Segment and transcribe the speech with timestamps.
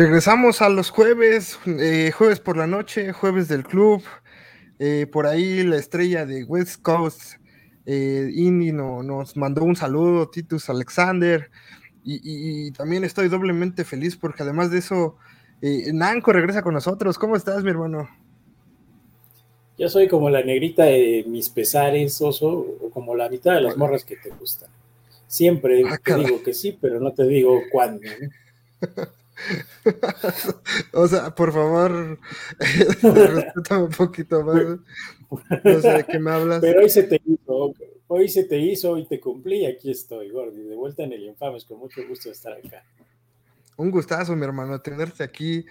[0.00, 4.02] Regresamos a los jueves, eh, jueves por la noche, jueves del club.
[4.78, 7.34] Eh, por ahí la estrella de West Coast,
[7.84, 11.50] eh, Indy, no, nos mandó un saludo, Titus Alexander.
[12.02, 15.16] Y, también estoy doblemente feliz porque además de eso,
[15.60, 17.18] eh, Nanco regresa con nosotros.
[17.18, 18.08] ¿Cómo estás, mi hermano?
[19.76, 23.76] Yo soy como la negrita de mis pesares, oso, o como la mitad de las
[23.76, 24.70] morras que te gustan.
[25.26, 28.00] Siempre ah, te digo que sí, pero no te digo cuándo.
[30.92, 32.18] o sea, por favor,
[33.02, 34.78] respétame un poquito más.
[35.64, 36.60] No sé de qué me hablas.
[36.60, 37.74] Pero hoy se te hizo,
[38.08, 41.24] hoy se te hizo, hoy te cumplí y aquí estoy, Gordy, de vuelta en el
[41.24, 42.84] Infames, con mucho gusto estar acá.
[43.76, 45.64] Un gustazo, mi hermano, tenerte aquí.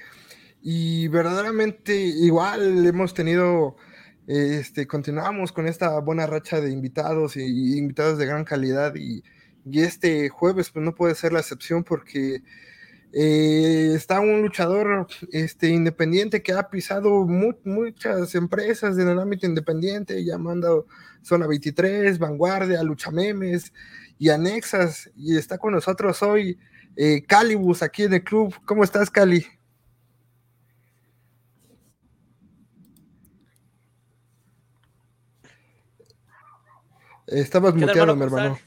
[0.62, 3.76] Y verdaderamente igual hemos tenido,
[4.28, 9.24] este, continuamos con esta buena racha de invitados y, invitados de gran calidad y,
[9.66, 12.42] y este jueves pues no puede ser la excepción porque
[13.12, 20.24] eh, está un luchador este, independiente que ha pisado muchas empresas en el ámbito independiente,
[20.24, 20.86] llamando
[21.24, 23.74] Zona 23, Vanguardia, Lucha Memes
[24.20, 26.60] y Anexas, y está con nosotros hoy
[26.96, 28.54] eh, Calibus aquí en el club.
[28.66, 29.46] ¿Cómo estás, Cali?
[37.28, 38.60] Estabas muteado, mi hermano.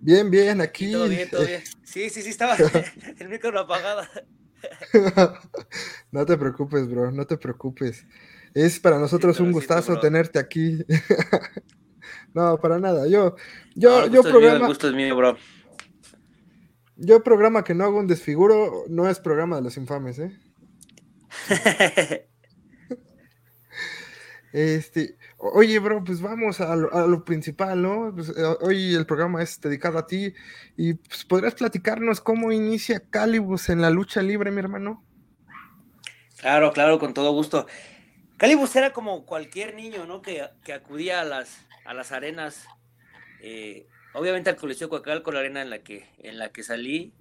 [0.00, 0.92] Bien, bien, aquí.
[0.92, 1.62] Todo bien, todo bien.
[1.82, 2.56] Sí, sí, sí, estaba
[3.18, 4.02] el micro apagado.
[6.10, 8.06] no te preocupes, bro, no te preocupes.
[8.54, 10.78] Es para nosotros un gustazo tenerte aquí.
[12.34, 13.06] no, para nada.
[13.06, 13.36] Yo,
[13.74, 14.56] yo, yo programa.
[14.56, 15.36] el gusto es mío, bro.
[16.96, 20.38] Yo programa que no hago un desfiguro, no es programa de los infames, ¿eh?
[24.52, 28.10] este, Oye, bro, pues vamos a lo, principal, ¿no?
[28.14, 30.32] Pues, eh, hoy el programa es dedicado a ti
[30.78, 35.04] y pues, podrías platicarnos cómo inicia Calibus en la lucha libre, mi hermano.
[36.38, 37.66] Claro, claro, con todo gusto.
[38.38, 40.22] Calibus era como cualquier niño, ¿no?
[40.22, 40.42] Que,
[40.72, 42.66] acudía a las, a las arenas,
[43.42, 47.12] eh, obviamente al Coliseo Coacalco, la arena en la que, en la que salí,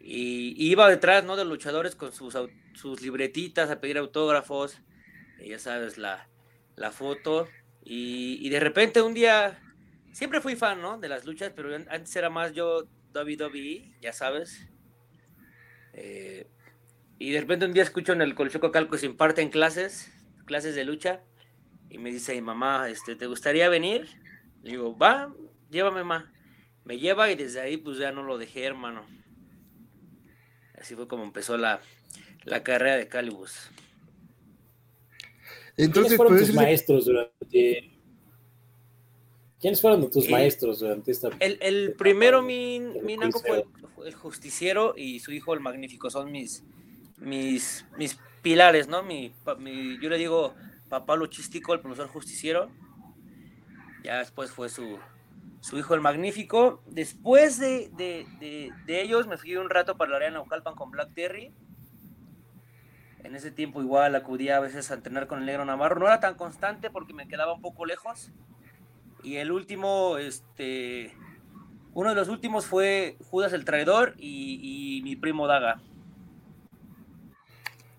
[0.00, 1.34] y, iba detrás, ¿no?
[1.34, 2.38] De luchadores con sus,
[2.74, 4.80] sus libretitas a pedir autógrafos,
[5.44, 6.29] ya sabes, la
[6.80, 7.46] la foto
[7.84, 9.58] y, de repente un día,
[10.12, 10.98] siempre fui fan, ¿no?
[10.98, 14.66] De las luchas, pero antes era más yo WWE, ya sabes.
[15.92, 16.46] Eh,
[17.18, 20.10] y de repente un día escucho en el Coliseo Calco se imparten clases,
[20.46, 21.20] clases de lucha,
[21.90, 24.08] y me dice mamá, este, ¿te gustaría venir?
[24.62, 25.34] Le digo, va,
[25.70, 26.32] llévame, ma.
[26.84, 29.04] Me lleva y desde ahí pues ya no lo dejé, hermano.
[30.80, 31.80] Así fue como empezó la,
[32.44, 33.70] la carrera de Calibus.
[35.80, 37.90] Entonces, ¿Quiénes fueron tus maestros durante...
[39.58, 41.30] ¿Quiénes fueron tus maestros durante esta...
[41.38, 43.64] El, el primero, mi, mi fue
[44.06, 46.10] el, justiciero y su hijo el magnífico.
[46.10, 46.64] Son mis,
[47.18, 49.02] mis, mis pilares, ¿no?
[49.02, 49.32] Mi,
[50.00, 50.54] yo le digo
[50.88, 52.70] papá luchístico, el profesor justiciero.
[54.02, 54.98] Ya después fue su,
[55.60, 56.82] su hijo el magnífico.
[56.86, 60.90] Después de, de, de, de ellos me fui un rato para la arena Naucalpan con
[60.90, 61.52] Black Terry
[63.24, 65.98] en ese tiempo igual acudía a veces a entrenar con el negro Navarro.
[65.98, 68.30] No era tan constante porque me quedaba un poco lejos.
[69.22, 71.14] Y el último, este,
[71.92, 75.80] uno de los últimos fue Judas el Traidor y, mi primo Daga.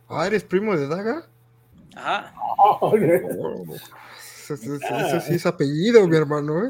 [0.09, 1.28] Ah, ¿eres primo de Daga?
[1.96, 2.34] Ajá.
[4.50, 4.58] eso,
[5.22, 6.70] sí es apellido, mi hermano, ¿eh?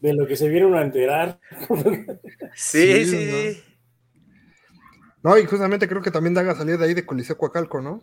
[0.00, 1.40] de, lo que, se vieron a enterar.
[2.54, 3.06] sí, sí.
[3.06, 3.62] sí.
[3.62, 3.75] No,
[5.38, 8.00] y justamente creo que también Daga salió de ahí de Coliseo Coacalco, ¿no?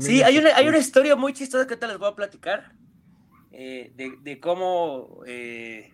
[0.00, 2.72] sí, hay una, hay una historia muy chistosa que te les voy a platicar.
[3.52, 5.22] Eh, de, cómo.
[5.26, 5.92] Eh,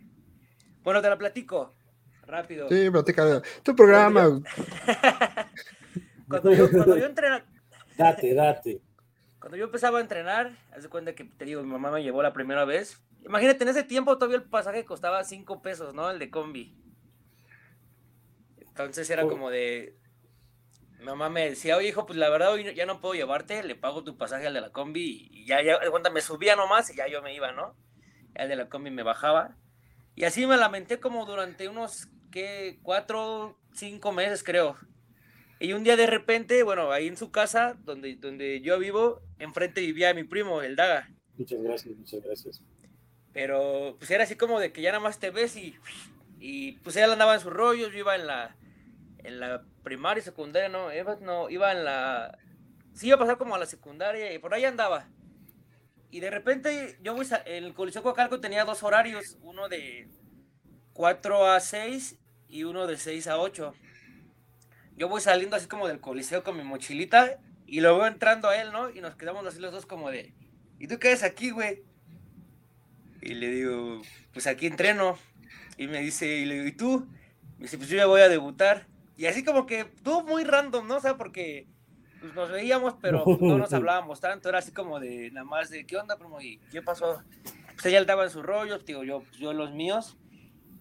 [0.83, 1.75] bueno, te la platico.
[2.27, 2.69] Rápido.
[2.69, 3.43] Sí, platica.
[3.63, 4.43] Tu programa.
[6.29, 7.45] Cuando yo, cuando yo, entrenaba.
[7.97, 8.83] Date, date.
[9.39, 12.23] Cuando yo empezaba a entrenar, haz de cuenta que te digo, mi mamá me llevó
[12.23, 13.01] la primera vez.
[13.25, 16.11] Imagínate, en ese tiempo todavía el pasaje costaba 5 pesos, ¿no?
[16.11, 16.77] El de combi.
[18.59, 19.29] Entonces era oh.
[19.29, 19.97] como de,
[21.03, 24.05] mamá me decía, oye, hijo, pues la verdad hoy ya no puedo llevarte, le pago
[24.05, 27.09] tu pasaje al de la combi y ya, ya, cuenta, me subía nomás y ya
[27.09, 27.77] yo me iba, ¿no?
[28.35, 29.57] el de la combi me bajaba.
[30.15, 32.79] Y así me lamenté como durante unos, ¿qué?
[32.83, 34.77] Cuatro, cinco meses, creo.
[35.61, 39.81] Y un día de repente, bueno, ahí en su casa, donde, donde yo vivo, enfrente
[39.81, 41.11] vivía mi primo, el Daga.
[41.37, 42.63] Muchas gracias, muchas gracias.
[43.33, 45.77] Pero pues era así como de que ya nada más te ves y,
[46.39, 48.57] y pues él andaba en sus rollos, yo iba en la,
[49.25, 50.89] en la primaria y secundaria, no,
[51.21, 52.39] no, iba en la,
[52.93, 55.09] sí iba a pasar como a la secundaria y por ahí andaba.
[56.11, 60.09] y de repente yo voy, el Coliseo Coacalco tenía dos horarios, uno de
[60.93, 62.17] 4 a 6
[62.49, 63.75] y uno de 6 a 8.
[64.97, 68.57] Yo voy saliendo así como del Coliseo con mi mochilita y lo veo entrando a
[68.57, 68.91] él, ¿no?
[68.91, 70.35] Y nos quedamos así los dos como de,
[70.79, 71.83] ¿y tú qué haces aquí, güey?
[73.21, 75.19] Y le digo, pues aquí entreno.
[75.77, 77.09] Y me dice, y le digo, ¿y tú?
[77.59, 78.87] Me dice, pues yo ya voy a debutar.
[79.17, 80.97] Y así como que tú muy random, ¿no?
[80.97, 81.67] O sea, porque
[82.21, 84.49] pues, nos veíamos, pero no nos hablábamos tanto.
[84.49, 86.41] Era así como de nada más de, ¿qué onda, primo?
[86.41, 87.23] ¿Y qué pasó?
[87.73, 90.17] Pues ella estaba en sus rollos, digo, yo, pues, yo los míos.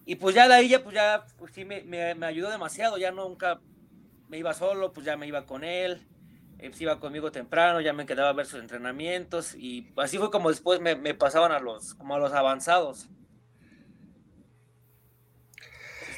[0.06, 2.98] Y pues ya de ahí ya, pues ya, pues sí me, me, me, ayudó demasiado.
[2.98, 3.60] Ya nunca
[4.28, 6.06] me iba solo, pues ya me iba con él.
[6.58, 9.54] Él pues, iba conmigo temprano, ya me quedaba a ver sus entrenamientos.
[9.54, 13.08] Y así fue como después me, me pasaban a los, como a los avanzados.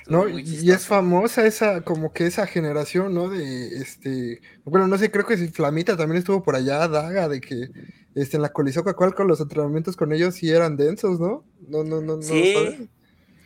[0.08, 3.28] No, y es famosa esa, como que esa generación, ¿no?
[3.28, 7.40] De este, bueno, no sé, creo que si Flamita también estuvo por allá, Daga, de
[7.40, 7.70] que
[8.14, 11.44] este, en la Coliseo cual con los entrenamientos con ellos sí eran densos, ¿no?
[11.68, 12.88] No, no, no, sí.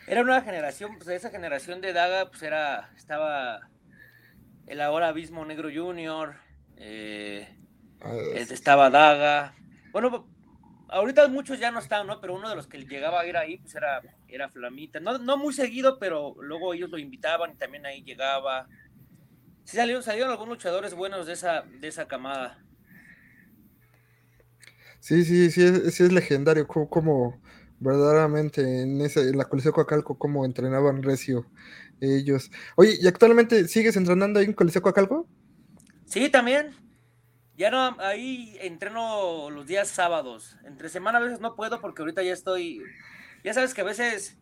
[0.06, 3.60] Era una generación, pues esa generación de Daga, pues era, estaba
[4.66, 6.34] el ahora Abismo Negro Junior,
[6.76, 7.48] eh,
[8.02, 9.54] ah, estaba Daga.
[9.92, 10.26] Bueno,
[10.90, 12.20] ahorita muchos ya no están, ¿no?
[12.20, 15.00] Pero uno de los que llegaba a ir ahí, pues era, era Flamita.
[15.00, 18.68] No, no muy seguido, pero luego ellos lo invitaban y también ahí llegaba.
[19.64, 22.64] Sí salieron, salieron algunos luchadores buenos de esa, de esa camada.
[25.00, 27.40] Sí, sí, sí, es, sí es legendario como,
[27.78, 31.46] verdaderamente en, ese, en la Coliseo Coacalco, como entrenaban recio
[32.00, 32.50] ellos.
[32.76, 35.26] Oye, ¿y actualmente sigues entrenando ahí en Coliseo Coacalco?
[36.04, 36.70] Sí, también.
[37.60, 40.56] Ya no, ahí entreno los días sábados.
[40.64, 42.82] Entre semana a veces no puedo porque ahorita ya estoy.
[43.44, 44.38] Ya sabes que a veces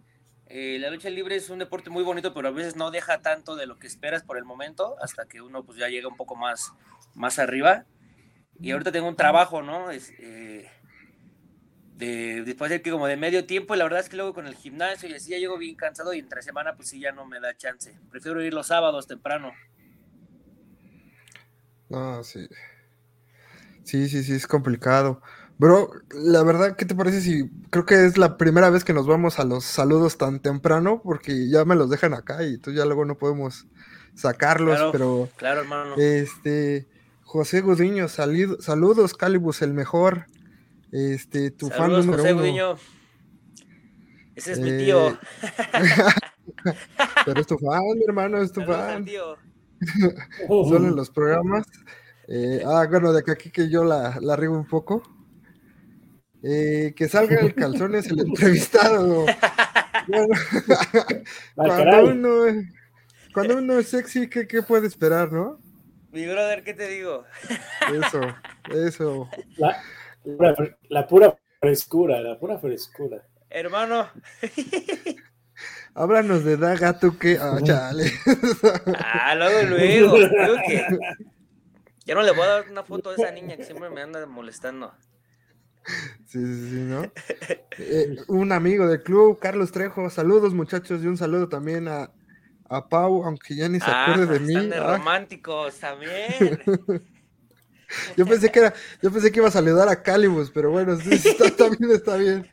[0.46, 3.56] eh, la lucha libre es un deporte muy bonito, pero a veces no deja tanto
[3.56, 6.36] de lo que esperas por el momento, hasta que uno pues ya llega un poco
[6.36, 6.72] más,
[7.16, 7.86] más arriba.
[8.60, 9.90] Y ahorita tengo un trabajo, ¿no?
[9.90, 10.70] Es, eh,
[11.96, 14.46] de, después de que como de medio tiempo, y la verdad es que luego con
[14.46, 17.26] el gimnasio y así ya llego bien cansado y entre semana pues sí ya no
[17.26, 17.98] me da chance.
[18.12, 19.54] Prefiero ir los sábados temprano.
[21.88, 22.46] No, sí.
[23.88, 25.22] Sí, sí, sí, es complicado.
[25.56, 29.06] Bro, la verdad, ¿qué te parece si creo que es la primera vez que nos
[29.06, 31.00] vamos a los saludos tan temprano?
[31.02, 33.66] Porque ya me los dejan acá y tú ya luego no podemos
[34.14, 35.30] sacarlos, pero...
[35.36, 35.94] Claro, hermano.
[35.96, 36.86] Este,
[37.22, 40.26] José Gudiño, saludos, Calibus, el mejor.
[40.92, 42.76] Este, tu fan número José Gudiño.
[44.36, 45.12] Ese es mi tío.
[45.12, 45.18] Eh,
[47.24, 49.06] pero es tu fan, hermano, es tu fan.
[49.06, 49.38] Tío.
[50.46, 51.64] Son en los programas.
[52.30, 55.02] Eh, ah, bueno, de aquí que yo la, la un poco.
[56.42, 59.24] Eh, que salga el calzón es el entrevistado.
[61.54, 62.62] cuando, uno,
[63.32, 65.58] cuando uno es sexy, ¿qué, ¿qué, puede esperar, no?
[66.12, 67.24] Mi brother, ¿qué te digo?
[67.92, 68.20] Eso,
[68.70, 69.28] eso.
[69.56, 69.82] La,
[70.88, 73.22] la, pura frescura, la pura frescura.
[73.50, 74.08] Hermano.
[75.94, 77.38] Háblanos de Daga, tú que.
[77.40, 78.12] Ah, chale.
[78.98, 80.16] ah, luego, luego.
[80.66, 80.86] que
[82.08, 84.24] ya no le voy a dar una foto a esa niña que siempre me anda
[84.24, 84.94] molestando.
[86.26, 87.12] Sí, sí, sí, ¿no?
[87.78, 92.10] Eh, un amigo del club, Carlos Trejo, saludos muchachos y un saludo también a,
[92.70, 94.54] a Pau, aunque ya ni se acuerde de mí.
[94.54, 94.96] Están de ah.
[94.96, 96.32] románticos también.
[98.16, 101.12] yo pensé que era, yo pensé que iba a saludar a Calibus, pero bueno, sí,
[101.12, 102.50] está, también está bien.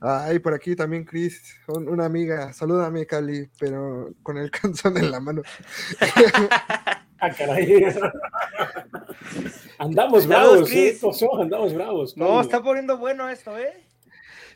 [0.00, 5.18] Ay, por aquí también Chris, una amiga, salúdame Cali, pero con el canzón en la
[5.18, 5.42] mano.
[7.26, 8.12] Ah,
[9.78, 10.98] andamos bravos, ¿eh?
[11.40, 12.16] andamos bravos.
[12.16, 13.84] No, está poniendo bueno esto, ¿eh?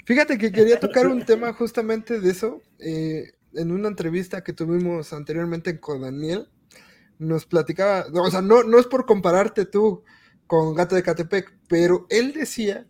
[0.05, 2.63] Fíjate que quería tocar un tema justamente de eso.
[2.79, 6.49] Eh, en una entrevista que tuvimos anteriormente con Daniel,
[7.19, 10.05] nos platicaba, o sea, no, no es por compararte tú
[10.47, 12.87] con Gato de Catepec, pero él decía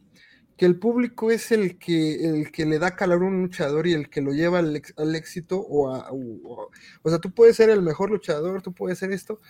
[0.61, 3.95] que el público es el que, el que le da calor a un luchador y
[3.95, 6.69] el que lo lleva al, éxito o, a, o,
[7.09, 9.41] sea, tú puedes ser el mejor luchador, tú puedes ser esto.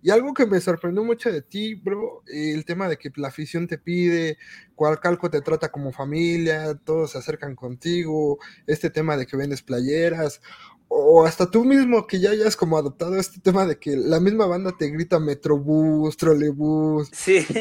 [0.00, 3.66] Y algo que me sorprendió mucho de ti, bro, el tema de que la afición
[3.66, 4.38] te pide,
[4.74, 9.60] cuál calco te trata como familia, todos se acercan contigo, este tema de que vendes
[9.60, 10.40] playeras,
[10.88, 14.46] o hasta tú mismo que ya hayas como adoptado este tema de que la misma
[14.46, 17.08] banda te grita Metrobús, Trolebús.
[17.12, 17.44] Sí.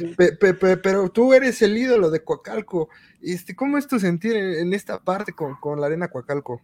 [0.82, 2.88] pero tú eres el ídolo de Coacalco.
[3.20, 6.62] Este, ¿Cómo es tu sentir en, esta parte con, la arena Coacalco?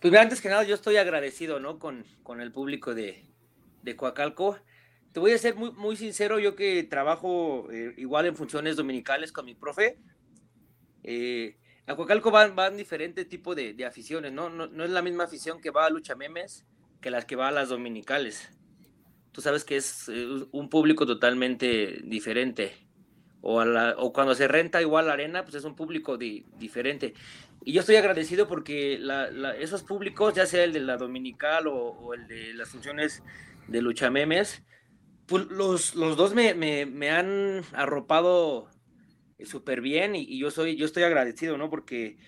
[0.00, 1.78] Pues antes que nada, yo estoy agradecido, ¿no?
[1.78, 3.26] Con, con el público de,
[3.82, 4.58] de Coacalco.
[5.12, 9.32] Te voy a ser muy, muy sincero, yo que trabajo eh, igual en funciones dominicales
[9.32, 9.98] con mi profe.
[11.02, 11.56] Eh,
[11.90, 14.48] a Coacalco van, van diferentes tipos de, aficiones, ¿no?
[14.48, 14.84] ¿no?
[14.84, 16.64] es la misma afición que va a Lucha Memes
[17.00, 18.50] que las que va a las dominicales.
[19.32, 22.72] tú sabes que es eh, un público totalmente diferente.
[23.42, 27.14] O, o cuando se renta igual la arena, pues es un público diferente.
[27.64, 29.00] Y yo estoy agradecido porque
[29.58, 33.22] esos públicos, ya sea el de la dominical o, el de las funciones
[33.66, 34.62] de lucha memes,
[35.26, 38.68] pues los, los dos me, me, han arropado
[39.46, 41.70] súper bien y, yo, soy, yo estoy agradecido, ¿no?
[41.70, 42.18] Porque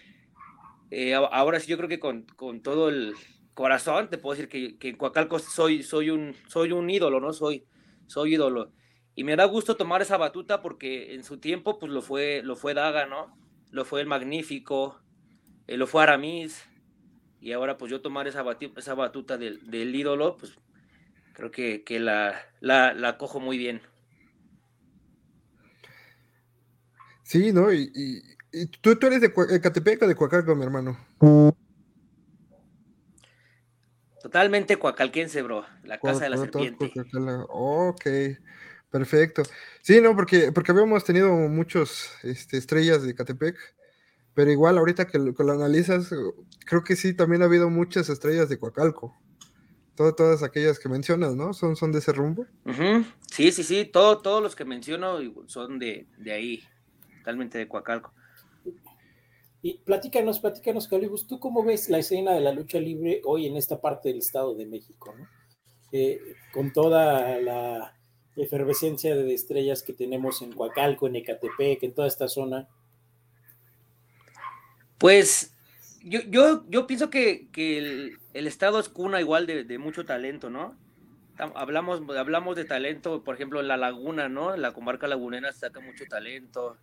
[0.91, 3.15] eh, ahora sí yo creo que con, con todo el,
[3.55, 7.33] corazón, te puedo decir que, que en Coacalco soy, soy, un, soy un ídolo, ¿no?
[7.33, 7.65] Soy,
[8.07, 8.73] soy ídolo.
[9.15, 12.57] Y me da gusto tomar esa batuta porque en su tiempo, pues lo fue, lo
[12.57, 13.37] fue Daga, ¿no?
[13.71, 15.01] Lo fue el Magnífico,
[15.67, 16.67] eh, lo fue Aramis.
[17.41, 20.59] Y ahora, pues yo tomar esa, batuta, esa batuta del, del, ídolo, pues
[21.35, 23.83] creo que, que la, la, la, cojo muy bien.
[27.33, 27.73] Sí, ¿no?
[27.73, 27.91] Y,
[28.53, 30.99] y, tú, tú eres de Catepec o de Coacalco, mi hermano.
[34.21, 35.65] Totalmente cuacalquense, bro.
[35.83, 36.93] La casa de la serpiente.
[37.49, 38.05] Ok,
[38.91, 39.45] perfecto.
[39.81, 43.57] Sí, no, porque, porque habíamos tenido muchos este, estrellas de Catepec,
[44.35, 46.11] pero igual ahorita que lo, analizas,
[46.67, 49.17] creo que sí, también ha habido muchas estrellas de Coacalco.
[49.97, 51.55] todas aquellas que mencionas, ¿no?
[51.55, 52.45] Son, son de ese rumbo.
[53.31, 56.63] Sí, sí, sí, todo, todos los que menciono son de, de ahí,
[57.23, 58.13] totalmente de Coacalco.
[59.63, 63.57] Y platícanos, platícanos, Calibus, ¿tú cómo ves la escena de la lucha libre hoy en
[63.57, 65.15] esta parte del Estado de México?
[65.93, 66.21] Eh,
[66.53, 67.95] con toda la
[68.37, 72.69] efervescencia de estrellas que tenemos en Coacalco, en Ecatepec, en toda esta zona.
[74.99, 75.55] Pues
[76.03, 80.77] yo, yo, yo pienso que, el, Estado es cuna igual de, mucho talento, ¿no?
[81.39, 84.57] Hablamos, hablamos de talento, por ejemplo, en la laguna, ¿no?
[84.57, 86.77] La comarca lagunera saca mucho talento.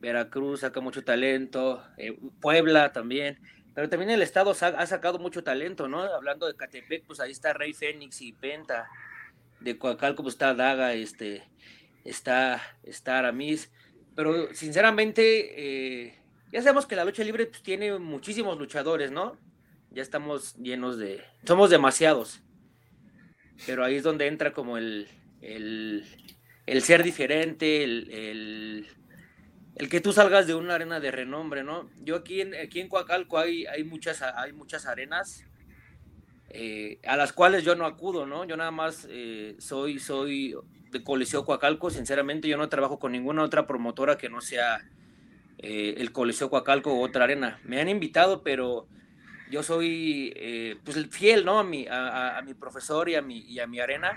[0.00, 3.38] Veracruz saca mucho talento, eh, Puebla también,
[3.74, 6.02] pero también el estado ha sacado mucho talento, ¿no?
[6.02, 8.88] Hablando de Catepec, pues ahí está Rey Fénix y Penta,
[9.60, 11.42] de Coacalco pues está Daga, este,
[12.04, 13.70] está, está Aramis,
[14.14, 16.14] pero sinceramente, eh,
[16.52, 19.36] ya sabemos que la lucha libre pues, tiene muchísimos luchadores, ¿no?
[19.90, 22.40] Ya estamos llenos de, somos demasiados,
[23.66, 25.08] pero ahí es donde entra como el,
[25.40, 28.88] el, ser diferente, el
[29.86, 31.88] que tú salgas de una arena de renombre, ¿no?
[32.02, 35.44] Yo aquí en, aquí en Coacalco hay, hay, muchas, hay muchas arenas
[36.50, 38.44] eh, a las cuales yo no acudo, ¿no?
[38.44, 40.56] Yo nada más eh, soy, soy
[40.90, 44.80] de Coliseo Coacalco, sinceramente yo no trabajo con ninguna otra promotora que no sea
[45.58, 47.60] eh, el Coliseo Coacalco u otra arena.
[47.62, 48.88] Me han invitado, pero
[49.50, 51.60] yo soy pues fiel, ¿no?
[51.60, 54.12] A mi, a, mi profesor y a mi, y a mi arena.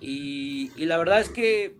[0.00, 1.76] Y la verdad es que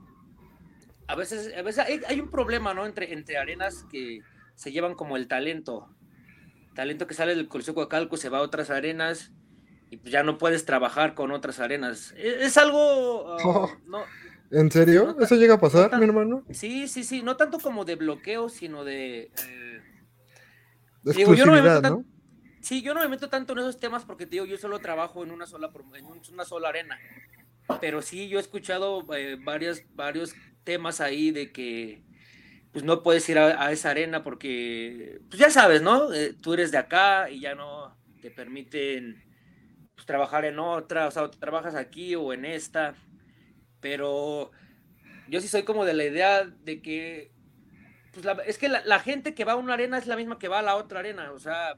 [1.07, 2.87] a veces, a veces hay, un problema, ¿no?
[2.87, 4.21] Entre, entre arenas que
[4.55, 5.89] se llevan como el talento.
[6.75, 9.33] Talento que sale del Coliseo Coacalco, se va a otras arenas
[9.91, 12.15] y ya no puedes trabajar con otras arenas.
[12.17, 13.37] E, es, algo...
[13.45, 13.99] Uh,
[14.51, 15.17] ¿En serio?
[15.21, 16.45] ¿Eso llega a pasar, mi hermano?
[16.51, 17.23] Sí, sí, sí.
[17.23, 19.33] No tanto como de bloqueo, sino de...
[19.47, 19.83] Eh,
[21.03, 22.05] digo, yo no me meto
[22.61, 25.23] Sí, yo no me meto tanto en esos temas porque te digo, yo solo trabajo
[25.23, 26.99] en una sola, en una sola arena.
[27.81, 30.35] Pero sí, yo he escuchado eh, varias, varios
[30.65, 32.03] temas ahí de que
[32.75, 36.13] pues no puedes ir a, esa arena porque, pues ya sabes, ¿no?
[36.13, 39.23] Eh, tú eres de acá y ya no te permiten
[39.95, 42.97] pues, trabajar en otra, o sea, trabajas aquí o en esta,
[43.79, 44.51] pero
[45.29, 47.31] yo sí soy como de la idea de que,
[48.13, 50.59] pues es que la, gente que va a una arena es la misma que va
[50.59, 51.77] a la otra arena, o sea,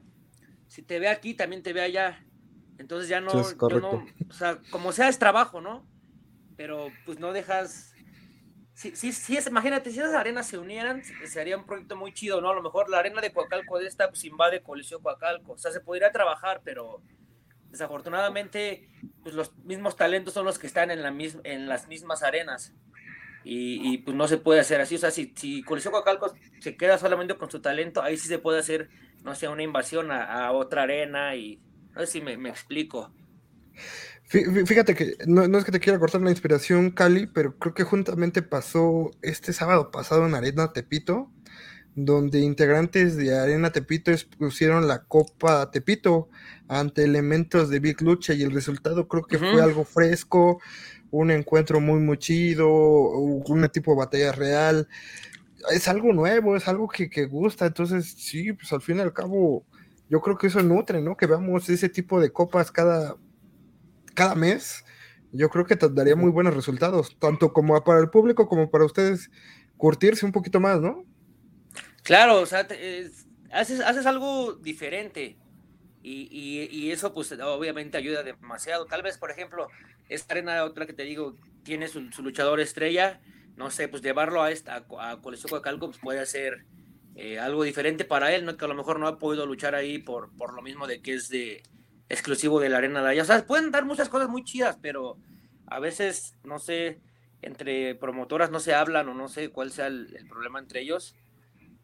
[0.65, 2.25] si te ve aquí, también te ve allá,
[2.79, 5.87] entonces ya no, no o sea, como sea es trabajo, ¿no?
[6.55, 7.93] Pero pues no dejas
[8.77, 12.41] Sí, sí, sí, es, imagínate, si esas arenas se unieran, sería un proyecto muy chido,
[12.41, 12.51] ¿no?
[12.51, 15.53] A lo mejor la arena de Coacalco de esta pues invade Coliseo Coacalco.
[15.53, 17.01] O sea, se podría trabajar, pero
[17.71, 18.87] desafortunadamente,
[19.23, 21.11] pues los mismos talentos son los que están en, la
[21.43, 22.75] en las mismas arenas.
[23.43, 24.93] Y, pues no se puede hacer así.
[24.93, 28.37] O sea, si, si Coliseo Coacalco se queda solamente con su talento, ahí sí se
[28.37, 28.89] puede hacer,
[29.23, 31.59] no sé, una invasión a, otra arena y
[31.95, 33.11] no sé si me, me explico.
[34.29, 38.41] Fíjate que no, es que te quiera cortar la inspiración, Cali, pero creo que juntamente
[38.41, 41.31] pasó este sábado pasado en Arena Tepito,
[41.95, 46.27] donde integrantes de Arena Tepito pusieron la Copa Tepito
[46.67, 50.59] ante elementos de Big Lucha y el resultado creo que fue algo fresco,
[51.09, 54.89] un encuentro muy muy chido, un tipo de batalla real.
[55.71, 59.13] Es algo nuevo, es algo que, que gusta, entonces sí, pues al fin y al
[59.13, 59.65] cabo
[60.09, 61.15] yo creo que eso nutre, ¿no?
[61.15, 63.15] Que veamos ese tipo de copas cada
[64.17, 64.83] cada mes,
[65.31, 68.83] yo creo que te daría muy buenos resultados, tanto como para el público como para
[68.83, 69.29] ustedes
[69.77, 71.05] curtirse un poquito más, ¿no?
[72.01, 72.67] Claro, o sea,
[73.51, 75.37] haces, haces algo diferente
[76.01, 78.85] y, y, eso pues obviamente ayuda demasiado.
[78.85, 79.67] Tal vez, por ejemplo,
[80.09, 83.21] esta arena, otra que te digo, tiene su, luchador estrella,
[83.55, 85.21] no sé, pues llevarlo a esta, a,
[85.61, 86.65] Calco, pues puede ser
[87.15, 88.57] eh, algo diferente para él, ¿no?
[88.57, 91.13] Que a lo mejor no ha podido luchar ahí por, por lo mismo de que
[91.13, 91.61] es de
[92.09, 93.23] exclusivo de la arena de allá.
[93.23, 95.17] O sea, pueden dar muchas cosas muy chidas, pero
[95.67, 96.99] a veces, no sé,
[97.41, 101.15] entre promotoras no se hablan o no sé cuál sea el, problema entre ellos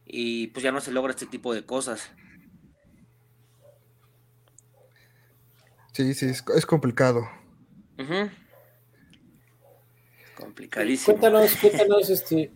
[0.06, 2.12] y pues ya no se logra este tipo de cosas.
[5.94, 7.30] Sí, sí, es, complicado.
[10.36, 11.20] Complicadísimo.
[11.20, 12.52] Cuéntanos, cuéntanos, este,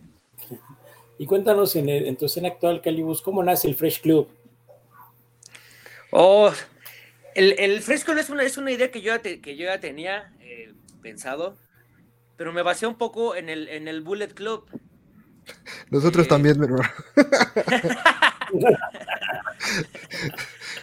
[1.18, 4.28] y cuéntanos en, en tu escena actual, Calibus, ¿cómo nace el Fresh Club?
[6.10, 6.50] Oh,
[7.38, 9.80] el, el Fresh Club es una, es una idea que yo ya, que yo ya
[9.80, 11.56] tenía eh, pensado
[12.38, 14.70] pero me basé un poco en el, en el Bullet Club.
[15.90, 16.68] Nosotros eh, también, mi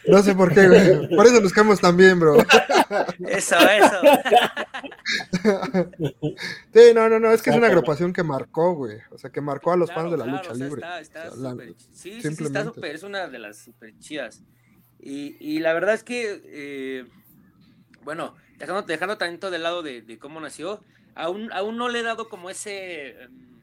[0.07, 1.15] no sé por qué, güey.
[1.15, 2.35] Por eso nos quedamos también, bro.
[3.27, 4.01] Eso, eso.
[6.73, 8.97] Sí, no, no, no, es que es una agrupación que marcó, güey.
[9.11, 10.81] O sea, que marcó a los fans de la lucha libre.
[10.99, 14.43] Está, sí, sí, sí, está súper, es una de las súper chidas.
[15.07, 17.05] Y, la verdad es que, eh,
[18.01, 20.83] bueno, dejando, dejando tanto del lado de, de cómo nació,
[21.13, 23.61] aún, aún no le he dado como ese, em,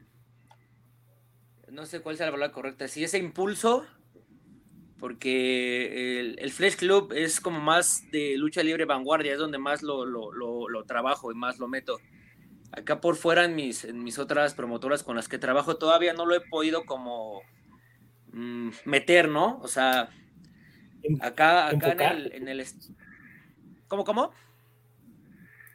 [1.69, 3.85] no sé cuál sea la palabra correcta, si ese impulso,
[4.99, 9.83] porque el, el, Flash Club es como más de lucha libre vanguardia, es donde más
[9.83, 11.99] lo, lo, trabajo y más lo meto.
[12.71, 16.25] Acá por fuera en mis, en mis otras promotoras con las que trabajo todavía no
[16.25, 17.41] lo he podido como
[18.31, 19.59] mm, meter, ¿no?
[19.59, 20.09] O sea,
[21.21, 22.65] acá, acá en el, en el...
[23.87, 24.31] ¿Cómo, cómo?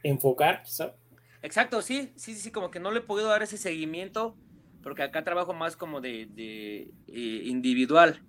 [0.02, 0.94] Enfocar, ¿sabes?
[1.42, 4.36] Exacto, sí, sí, sí, como que no le he podido dar ese seguimiento,
[4.82, 8.22] porque acá trabajo más como de, de eh, individual.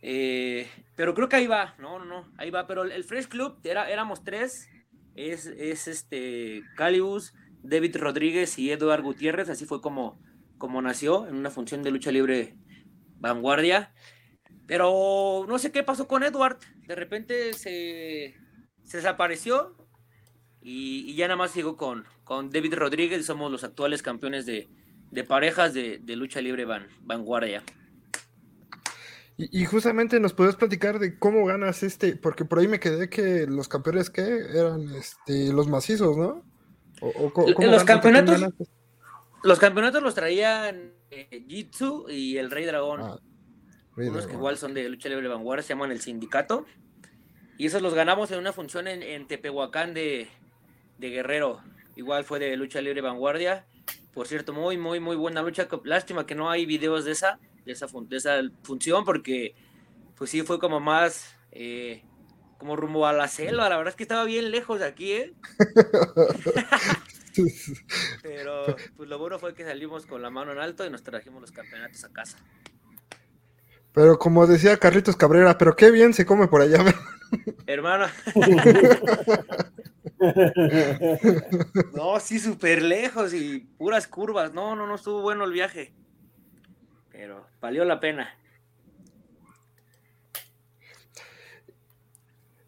[0.00, 2.66] Eh, pero creo que ahí va, no, no, no, ahí va.
[2.66, 4.68] Pero el Fresh Club, era, éramos tres,
[5.14, 10.20] es, es este Calibus, David Rodríguez y Eduard Gutiérrez, así fue como,
[10.58, 12.56] como nació, en una función de lucha libre
[13.18, 13.92] vanguardia.
[14.66, 18.34] Pero no sé qué pasó con Edward, de repente se,
[18.82, 19.76] se desapareció,
[20.66, 24.66] y, ya nada más sigo con, con David Rodríguez, somos los actuales campeones de,
[25.28, 27.62] parejas de, lucha libre van, vanguardia.
[29.36, 33.46] Y, justamente nos puedes platicar de cómo ganas este, porque por ahí me quedé que
[33.46, 36.42] los campeones que eran este, los macizos, ¿no?
[37.58, 38.40] los campeonatos,
[39.42, 43.00] los campeonatos los traían eh, Jitsu y el Rey Dragón.
[43.02, 43.18] Ah,
[43.96, 46.66] unos que igual son de lucha libre vanguardia, se llaman el sindicato.
[47.56, 50.28] Y esos los ganamos en una función en, en Tepehuacán de,
[50.98, 51.62] de Guerrero.
[51.96, 53.66] Igual fue de lucha libre vanguardia.
[54.12, 55.68] Por cierto, muy, muy, muy buena lucha.
[55.84, 59.54] Lástima que no hay videos de esa, de esa, de esa función, porque
[60.16, 62.02] pues sí fue como más eh,
[62.58, 63.68] como rumbo a la selva.
[63.68, 65.34] La verdad es que estaba bien lejos de aquí, ¿eh?
[68.22, 71.40] Pero pues lo bueno fue que salimos con la mano en alto y nos trajimos
[71.40, 72.38] los campeonatos a casa.
[73.94, 76.84] Pero como decía Carlitos Cabrera, pero qué bien se come por allá.
[77.66, 78.06] Hermano.
[81.94, 84.52] no, sí, súper lejos y puras curvas.
[84.52, 85.94] No, no, no estuvo bueno el viaje.
[87.12, 88.36] Pero valió la pena.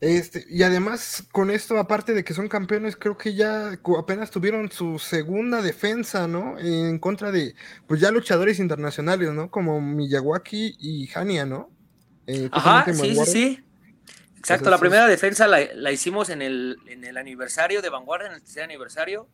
[0.00, 4.70] Este, y además, con esto, aparte de que son campeones, creo que ya apenas tuvieron
[4.70, 6.58] su segunda defensa, ¿no?
[6.58, 7.54] En contra de,
[7.86, 9.50] pues ya luchadores internacionales, ¿no?
[9.50, 11.70] Como Miyawaki y Hania, ¿no?
[12.26, 13.64] Eh, Ajá, sí, sí, sí.
[14.36, 18.42] Exacto, la primera defensa la, hicimos en el, en el, aniversario de Vanguardia, en el
[18.42, 19.28] tercer aniversario,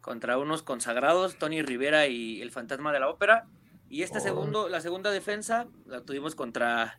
[0.00, 3.46] contra unos consagrados, Tony Rivera y el Fantasma de la Ópera.
[3.88, 6.98] Y esta segundo, la segunda defensa la tuvimos contra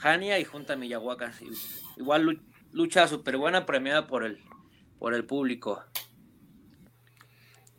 [0.00, 1.32] Hania y Junta Miyahuaca.
[1.96, 4.38] Igual lucha súper buena, premiada por el,
[4.98, 5.84] por el público.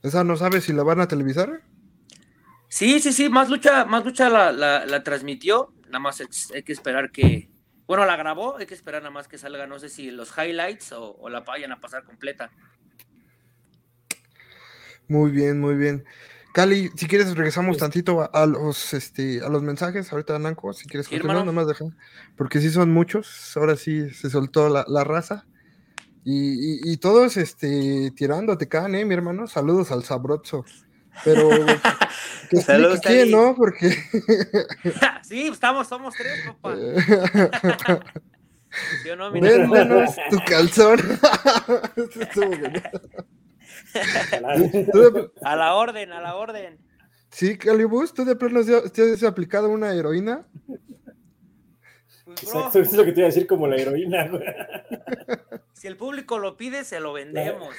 [0.02, 1.62] ¿Esa no sabe si la van a televisar?
[2.68, 5.74] Sí, sí, sí, más lucha, más lucha la, la transmitió.
[5.86, 6.22] Nada más
[6.54, 7.50] hay que esperar que,
[7.86, 10.92] bueno, la grabó, hay que esperar nada más que salga, no sé si los highlights
[10.94, 12.50] o, la vayan a pasar completa.
[15.08, 16.04] Muy bien, muy bien.
[16.54, 21.10] Cali, si quieres regresamos tantito a, los este a los mensajes, ahorita Nanco, si quieres
[21.10, 21.86] continuar, nada más deja,
[22.38, 25.48] porque sí son muchos, ahora sí se soltó la, raza.
[26.24, 29.48] Y, todos este tirándote can, eh, mi hermano.
[29.48, 30.64] Saludos al sabroso.
[31.26, 31.50] Pero
[32.50, 33.56] que Saludos, quién, ¿no?
[33.56, 33.90] Porque.
[35.24, 36.76] sí, estamos, somos tres, papá.
[39.06, 41.00] Yo no, menos tu calzón.
[45.44, 46.80] A la orden, a la orden.
[47.30, 48.62] Sí, Calibus, ¿tú de plano
[48.94, 50.48] te has aplicado una heroína?
[52.26, 54.30] Pues, Exacto, eso es lo que te iba a decir como la heroína.
[55.74, 57.76] si el público lo pide, se lo vendemos.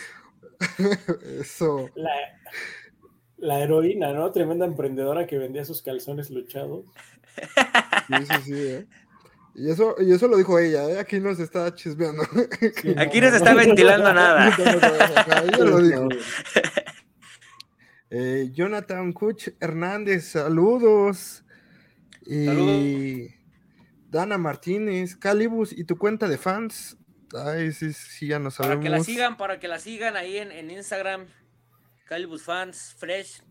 [1.41, 1.89] Eso.
[1.95, 2.11] La,
[3.39, 4.31] la heroína, ¿no?
[4.33, 6.85] Tremenda emprendedora que vendía sus calzones luchados.
[8.07, 8.87] Sí, sí, sí, ¿eh?
[9.55, 10.99] Y eso, y eso lo dijo ella, ¿eh?
[10.99, 12.25] aquí no se está chismeando.
[12.25, 14.55] Sí, aquí no, no se está ventilando nada.
[15.45, 16.09] ella lo dijo.
[18.11, 21.45] Eh, Jonathan Kuch Hernández, saludos.
[22.27, 23.31] Y saludos.
[24.11, 26.97] Dana Martínez, Calibus y tu cuenta de fans.
[27.37, 28.77] Ay, sí, sí, ya no sabemos.
[28.77, 31.27] Para que la sigan, para que la sigan ahí en, en Instagram.
[32.07, 33.43] Calibus Fans Fresh.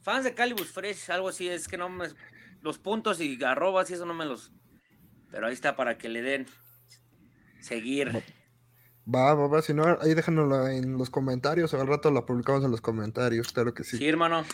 [0.00, 2.08] Fans de Calibus Fresh, algo así, es que no me.
[2.62, 4.52] Los puntos y arrobas y eso no me los.
[5.30, 6.46] Pero ahí está para que le den
[7.60, 8.22] seguir.
[9.12, 12.70] Va, va, va, si no, ahí déjanoslo en los comentarios, al rato la publicamos en
[12.70, 13.98] los comentarios, claro que sí.
[13.98, 14.44] Sí, hermano.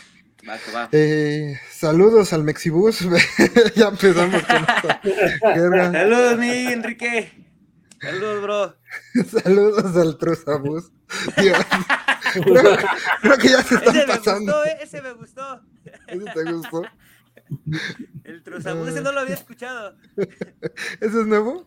[0.49, 0.89] Va, que va.
[0.93, 3.01] Eh, saludos al Mexibus.
[3.77, 5.01] ya empezamos con esta.
[5.93, 7.33] Saludos, mi Enrique.
[8.01, 8.77] Saludos, bro.
[9.43, 10.91] saludos al Truzabus.
[11.41, 11.59] Dios.
[12.33, 12.77] creo,
[13.21, 14.53] creo, que ya se están ese pasando.
[14.53, 14.79] Me gustó, ¿eh?
[14.83, 15.61] Ese me gustó.
[16.09, 16.83] ¿Ese te gustó?
[18.25, 19.97] El Truzabus, ese no lo había escuchado.
[20.17, 21.67] ¿Ese es nuevo?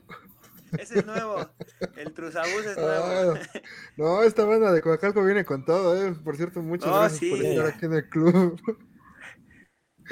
[0.78, 1.50] Ese es nuevo.
[1.96, 3.06] El Truzabús es nuevo.
[3.06, 3.40] Ah,
[3.98, 6.14] no, esta banda de Coacalco viene con todo, ¿eh?
[6.24, 7.30] Por cierto, muchas Oh, gracias sí.
[7.30, 8.62] por estar aquí en el club.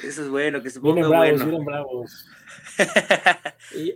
[0.01, 1.45] Eso es bueno, que se Vienen ponga bravos, bueno.
[1.45, 2.25] vienen bravos.
[3.75, 3.95] Y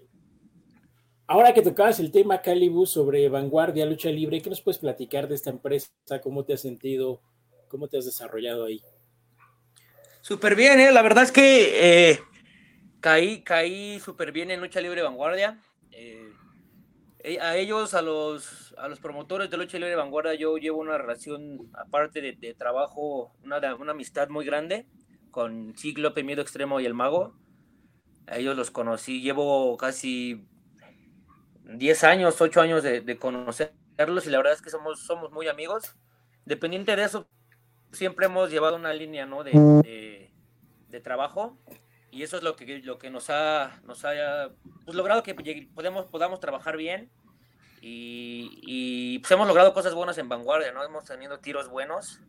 [1.28, 5.36] ahora que tocabas el tema, Calibus, sobre vanguardia, lucha libre, ¿qué nos puedes platicar de
[5.36, 5.90] esta empresa?
[6.22, 7.22] ¿Cómo te has sentido?
[7.68, 8.82] ¿Cómo te has desarrollado ahí?
[10.28, 10.92] Súper bien, ¿eh?
[10.92, 12.20] La verdad es que eh,
[13.00, 15.58] caí, caí súper bien en lucha libre vanguardia.
[15.94, 16.34] Eh,
[17.20, 20.98] eh, a ellos, a los, a los promotores de lucha libre vanguardia, yo llevo una
[20.98, 24.86] relación, aparte de, trabajo, una, una, amistad muy grande
[25.32, 27.34] con Cíclope, Miedo Extremo y El Mago.
[28.28, 30.46] A ellos los conocí, llevo casi
[31.64, 35.48] 10 años, 8 años de, de conocerlos y la verdad es que somos, somos muy
[35.48, 35.96] amigos.
[36.44, 37.30] Dependiente de eso,
[37.92, 39.44] siempre hemos llevado una línea ¿no?
[39.44, 40.32] de, de,
[40.90, 41.58] de, trabajo
[42.12, 44.50] y eso es lo que, lo que nos ha, nos ha
[44.86, 45.36] pues, logrado que
[45.74, 47.10] podemos, podamos trabajar bien
[47.82, 50.84] y, y pues, hemos logrado cosas buenas en vanguardia, ¿no?
[50.84, 52.22] hemos tenido tiros buenos.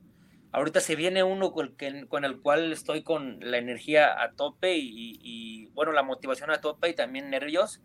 [0.51, 1.77] Ahorita se viene uno con
[2.09, 6.61] con el cual estoy con la energía a tope y, y, bueno, la motivación a
[6.63, 7.83] tope y también nervios.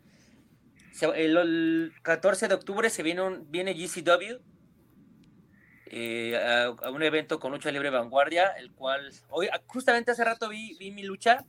[1.01, 4.39] El, el 14 de octubre se viene, un, viene GCW,
[5.95, 10.49] eh, a, a, un evento con lucha libre vanguardia, el cual hoy justamente hace rato
[10.49, 11.45] vi, vi mi lucha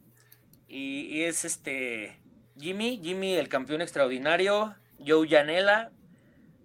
[0.68, 2.20] y, y, es este
[2.58, 5.92] Jimmy, Jimmy el campeón extraordinario, Joe Janela,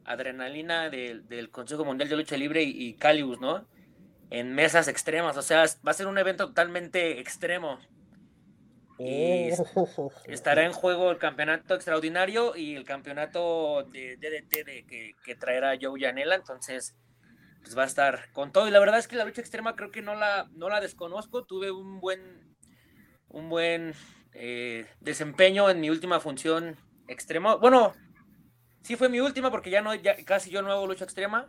[0.03, 3.65] adrenalina de, del Consejo Mundial de Lucha Libre y, y, Calibus, ¿no?
[4.29, 7.79] En mesas extremas, o sea, va a ser un evento totalmente extremo.
[8.97, 9.51] Y
[10.25, 15.77] estará en juego el campeonato extraordinario y el campeonato de DDT de, que, que traerá
[15.81, 16.97] Joe Janela, entonces
[17.61, 18.67] pues va a estar con todo.
[18.67, 21.45] Y la verdad es que la lucha extrema creo que no la, no la desconozco.
[21.45, 22.55] Tuve un buen,
[23.27, 23.93] un buen
[24.33, 27.55] eh, desempeño en mi última función extrema.
[27.55, 27.93] Bueno,
[28.81, 31.47] sí fue mi última porque ya no, ya, casi yo no hago lucha extrema.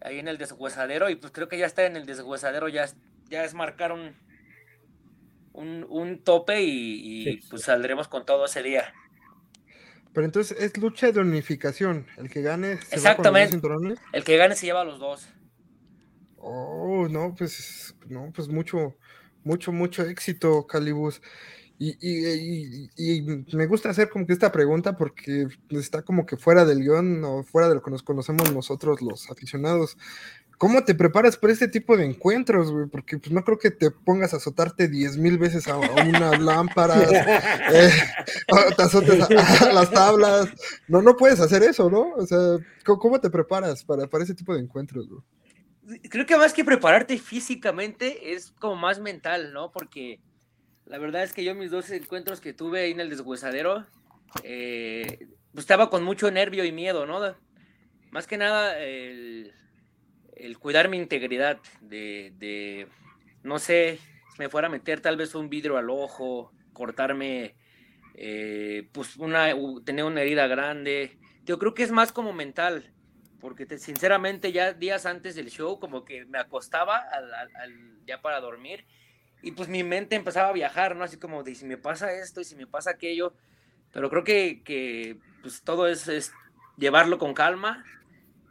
[0.00, 1.10] Ahí en el deshuesadero.
[1.10, 2.68] Y pues creo que ya está en el deshuesadero.
[2.68, 2.86] Ya,
[3.28, 4.16] ya es marcar un,
[5.52, 8.92] un, un tope y, y sí, pues saldremos con todo ese día.
[10.12, 12.06] Pero entonces es lucha de unificación.
[12.16, 13.56] El que gane se Exactamente.
[13.56, 15.28] Va con los el que gane se lleva a los dos.
[16.36, 18.96] Oh, no, pues, no, pues mucho,
[19.44, 21.20] mucho, mucho éxito, Calibus.
[21.80, 26.36] Y, y, y, y, me gusta hacer como que esta pregunta porque está como que
[26.36, 29.96] fuera del guion o fuera de lo que nos conocemos nosotros los aficionados.
[30.58, 32.86] ¿Cómo te preparas para este tipo de encuentros, güey?
[32.88, 36.36] Porque pues, no creo que te pongas a azotarte diez mil veces a, a una
[36.38, 37.00] lámpara,
[37.72, 37.90] eh,
[38.76, 40.48] te azotes a, a, las tablas.
[40.88, 42.12] No, no puedes hacer eso, ¿no?
[42.14, 45.22] O sea, ¿cómo, cómo te preparas para, para ese tipo de encuentros, güey?
[46.10, 49.70] Creo que más que prepararte físicamente es como más mental, ¿no?
[49.70, 50.20] Porque
[50.86, 53.86] la verdad es que yo mis dos encuentros que tuve ahí en el deshuesadero,
[54.42, 57.20] eh, pues estaba con mucho nervio y miedo, ¿no?
[58.10, 59.52] Más que nada el,
[60.38, 62.88] el cuidar mi integridad, de, de,
[63.42, 63.98] no sé,
[64.38, 67.56] me fuera a meter tal vez un vidrio al ojo, cortarme,
[68.14, 69.48] eh, pues una,
[69.84, 71.18] tener una herida grande.
[71.44, 72.92] Yo creo que es más como mental,
[73.40, 77.04] porque te, sinceramente ya días antes del show como que me acostaba
[78.06, 78.86] ya para dormir
[79.42, 81.04] y pues mi mente empezaba a viajar, ¿no?
[81.04, 83.34] Así como de si me pasa esto y si me pasa aquello,
[83.92, 86.32] pero creo que, que pues todo es, es
[86.76, 87.84] llevarlo con calma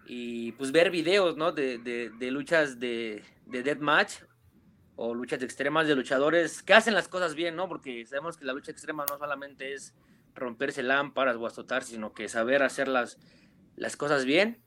[0.10, 1.52] y pues ver videos, ¿no?
[1.52, 4.22] De, de, de luchas de, de deathmatch
[4.96, 7.68] o luchas extremas de luchadores que hacen las cosas bien, ¿no?
[7.68, 9.94] Porque sabemos que la lucha extrema no solamente es
[10.34, 13.20] romperse lámparas o azotarse, sino que saber hacer las,
[13.76, 14.64] las cosas bien.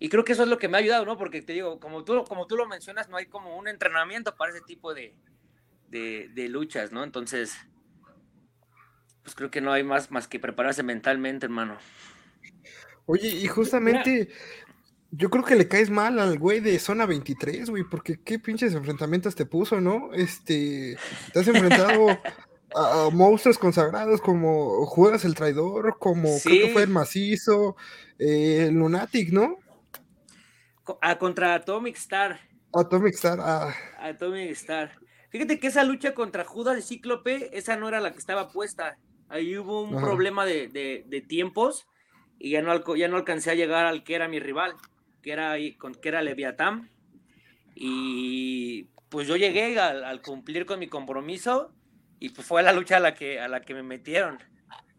[0.00, 1.16] y creo que eso es lo que me ha ayudado, ¿no?
[1.16, 4.50] Porque te digo, como tú, como tú lo mencionas, no hay como un entrenamiento para
[4.50, 5.14] ese tipo de,
[5.88, 7.04] de, luchas, ¿no?
[7.04, 7.56] Entonces,
[9.22, 11.78] pues creo que no hay más, más que prepararse mentalmente, hermano.
[13.06, 14.30] Oye, y justamente
[15.16, 18.74] yo creo que le caes mal al güey de zona 23, güey, porque qué pinches
[18.74, 20.12] enfrentamientos te puso, ¿no?
[20.12, 20.96] Este,
[21.32, 22.08] te has enfrentado
[22.74, 27.76] a, monstruos consagrados como Juegas el Traidor, como creo que fue el Macizo,
[28.18, 29.58] eh, Lunatic, ¿no?
[31.00, 32.40] A, contra Atomic Star.
[32.72, 33.74] Atomic Star, ah.
[34.00, 34.98] Atomic Star.
[35.30, 38.98] Fíjate que esa lucha contra Judas de Cíclope, esa no era la que estaba puesta.
[39.28, 41.86] Ahí hubo un problema de, de, tiempos
[42.38, 44.74] y ya no, ya no alcancé a llegar al que era mi rival
[45.24, 46.90] que era, que era Leviatán.
[47.74, 51.72] Y pues yo llegué al, cumplir con mi compromiso
[52.20, 54.38] y pues fue la lucha a la que, a la que me metieron.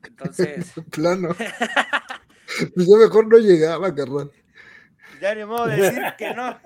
[0.04, 0.74] Entonces.
[0.92, 1.36] Plano.
[1.38, 4.32] pues yo mejor no llegaba, carnal.
[5.22, 6.60] Ya ni modo de decir que no.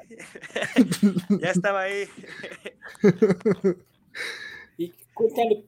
[1.39, 2.07] ya estaba ahí.
[4.77, 5.65] y cuéntale,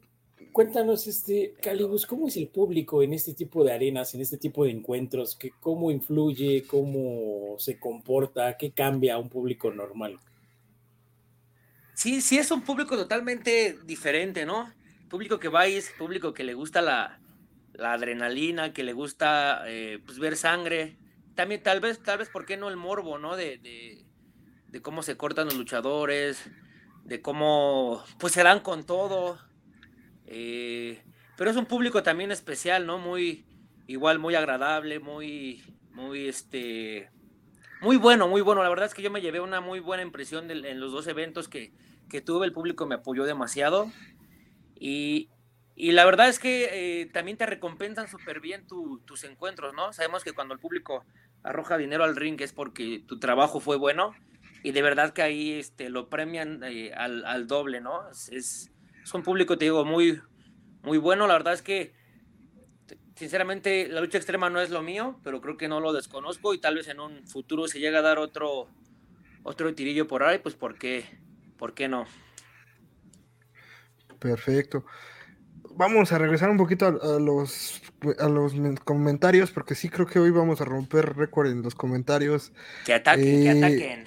[0.51, 4.65] Cuéntanos, este, Calibus, ¿cómo es el público en este tipo de arenas, en este tipo
[4.65, 5.37] de encuentros?
[5.37, 10.19] ¿Qué, ¿Cómo influye, cómo se comporta, qué cambia a un público normal?
[11.93, 14.73] Sí, sí es un público totalmente diferente, ¿no?
[15.09, 17.21] Público que va y es público que le gusta la,
[17.79, 20.97] adrenalina, que le gusta eh, pues, ver sangre.
[21.33, 23.37] También tal vez, tal vez, ¿por qué no el morbo, ¿no?
[23.37, 24.03] De, de,
[24.67, 26.43] de cómo se cortan los luchadores,
[27.05, 29.50] de cómo pues se dan con todo
[30.33, 31.03] eh,
[31.35, 32.97] pero es un público también especial, ¿no?
[32.97, 33.43] Muy,
[33.85, 37.09] igual, muy agradable, muy, muy, este,
[37.81, 38.63] muy bueno, muy bueno.
[38.63, 41.49] La verdad es que yo me llevé una muy buena impresión en los dos eventos
[41.49, 41.73] que,
[42.25, 42.45] tuve.
[42.45, 43.91] El público me apoyó demasiado.
[44.79, 45.29] Y,
[45.75, 49.91] la verdad es que eh, también te recompensan súper bien tus encuentros, ¿no?
[49.91, 51.03] Sabemos que cuando el público
[51.43, 54.13] arroja dinero al ring es porque tu trabajo fue bueno
[54.63, 58.07] y de verdad que ahí este, lo premian eh, al, doble, ¿no?
[58.11, 58.70] es
[59.13, 60.21] un público, te digo, muy,
[60.83, 61.27] muy bueno.
[61.27, 61.93] La verdad es que,
[63.15, 66.59] sinceramente, la lucha extrema no es lo mío, pero creo que no lo desconozco y
[66.59, 68.67] tal vez en un futuro se llega a dar otro,
[69.43, 71.05] otro tirillo por ahí, pues ¿por qué,
[71.57, 72.05] ¿por qué no?
[74.19, 74.85] Perfecto.
[75.75, 77.81] Vamos a regresar un poquito a, los,
[78.19, 82.51] a los comentarios, porque sí creo que hoy vamos a romper récord en los comentarios.
[82.85, 84.05] Que ataquen, que eh, ataquen.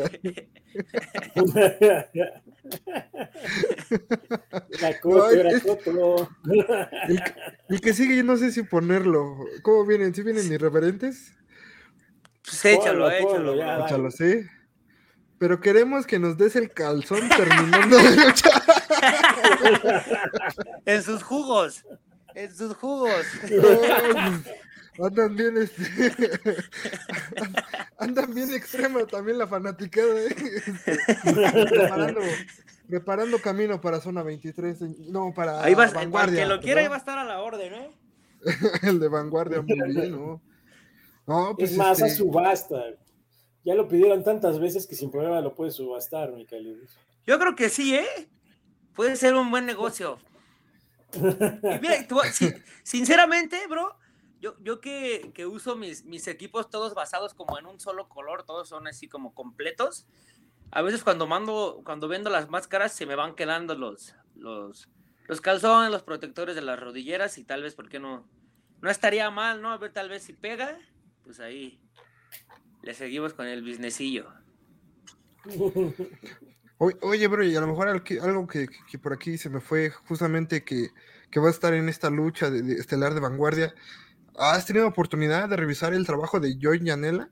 [7.70, 9.38] el, que sigue, yo no sé si ponerlo.
[9.62, 10.16] ¿Cómo vienen?
[10.16, 11.34] ¿Sí vienen irreverentes?
[12.44, 13.86] Pues échalo, échalo.
[13.86, 14.42] échalo, sí.
[15.38, 18.62] Pero queremos que nos des el calzón terminando de luchar.
[20.86, 21.84] en sus jugos.
[22.36, 23.26] En sus jugos.
[25.00, 25.82] andan bien este,
[27.98, 30.36] andan bien extrema también la fanaticada ¿eh?
[31.70, 32.22] preparando,
[32.88, 36.88] preparando camino para zona 23 no para ahí va, vanguardia el que lo quiera ahí
[36.88, 37.92] va a estar a la orden ¿eh?
[38.84, 40.42] el de vanguardia muy bien ¿no?
[41.26, 42.84] Pues, es más, a este subasta.
[43.64, 46.88] Ya lo pidieron tantas veces que sin problema lo puedes subastar, Micael.
[47.26, 48.30] Yo creo que sí, ¿eh?
[48.96, 50.18] Puede ser un buen negocio.
[52.84, 53.96] sinceramente, bro,
[54.40, 58.70] yo, yo que, uso mis, mis, equipos todos basados como en un solo color, todos
[58.70, 60.08] son así como completos.
[60.72, 64.90] A veces cuando mando, cuando vendo las máscaras, se me van quedando los, los,
[65.28, 68.28] los calzones, los protectores de las rodilleras y tal vez, ¿por qué no?
[68.82, 69.72] No estaría mal, ¿no?
[69.72, 70.80] A ver, tal vez si pega
[71.24, 71.80] pues ahí
[72.84, 74.28] le seguimos con el businessillo.
[76.78, 78.68] Oye, bro, y a lo mejor algo que,
[79.00, 80.90] por aquí se me fue justamente que,
[81.40, 83.76] va a estar en esta lucha de, estelar de vanguardia.
[84.36, 87.30] ¿Has tenido oportunidad de revisar el trabajo de Joy Yanela?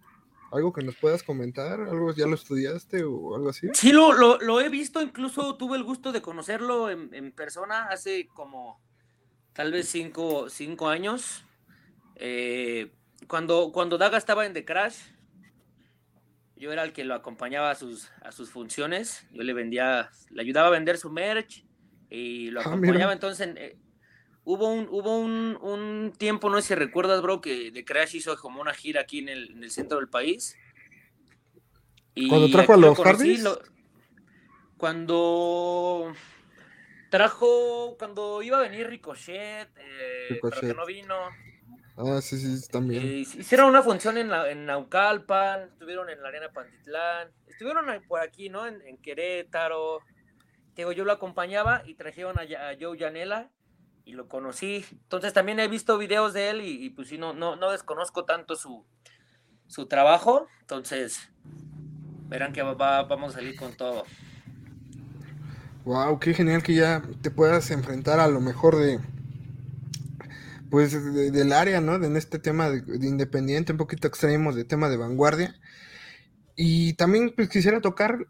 [0.51, 1.81] ¿Algo que nos puedas comentar?
[1.81, 3.67] ¿Algo ya lo estudiaste o algo así?
[3.73, 8.79] Sí, lo, lo, he visto, incluso tuve el gusto de conocerlo en, persona hace como
[9.53, 11.43] tal vez cinco, cinco años.
[12.17, 12.91] Eh,
[13.27, 14.97] cuando, cuando Daga estaba en The Crash,
[16.55, 19.25] yo era el que lo acompañaba a sus, a sus funciones.
[19.31, 21.65] Yo le vendía, le ayudaba a vender su merch
[22.09, 23.13] y lo ah, acompañaba.
[23.13, 23.77] entonces, eh,
[24.43, 28.61] hubo, un, hubo un, tiempo, no sé si recuerdas, bro, que The Crash hizo como
[28.61, 30.57] una gira aquí en el, en el centro del país.
[32.13, 33.47] Y cuando trajo a los Hardys.
[34.77, 36.13] Cuando
[37.09, 41.15] trajo, cuando iba a venir Ricochet, eh, pero que no vino.
[42.01, 43.05] Ah, sí, sí, también.
[43.05, 48.21] Eh, hicieron una función en, la, en Naucalpan, estuvieron en la Arena Pantitlán, estuvieron por
[48.21, 48.65] aquí, ¿no?
[48.65, 49.99] En, Querétaro.
[50.77, 52.43] Digo, yo lo acompañaba y trajeron a,
[52.79, 53.51] Joe Janela
[54.05, 54.85] y lo conocí.
[54.93, 58.55] Entonces también he visto videos de él y, pues sí, no, no, no desconozco tanto
[58.55, 58.85] su,
[59.67, 60.47] su trabajo.
[60.61, 61.29] Entonces,
[62.29, 64.05] verán que vamos a salir con todo.
[65.83, 68.99] Wow, qué genial que ya te puedas enfrentar a lo mejor de,
[70.69, 70.93] pues
[71.31, 71.95] del área, ¿no?
[71.95, 75.55] En este tema de, independiente, un poquito extremos de tema de vanguardia.
[76.55, 78.27] Y también pues, quisiera tocar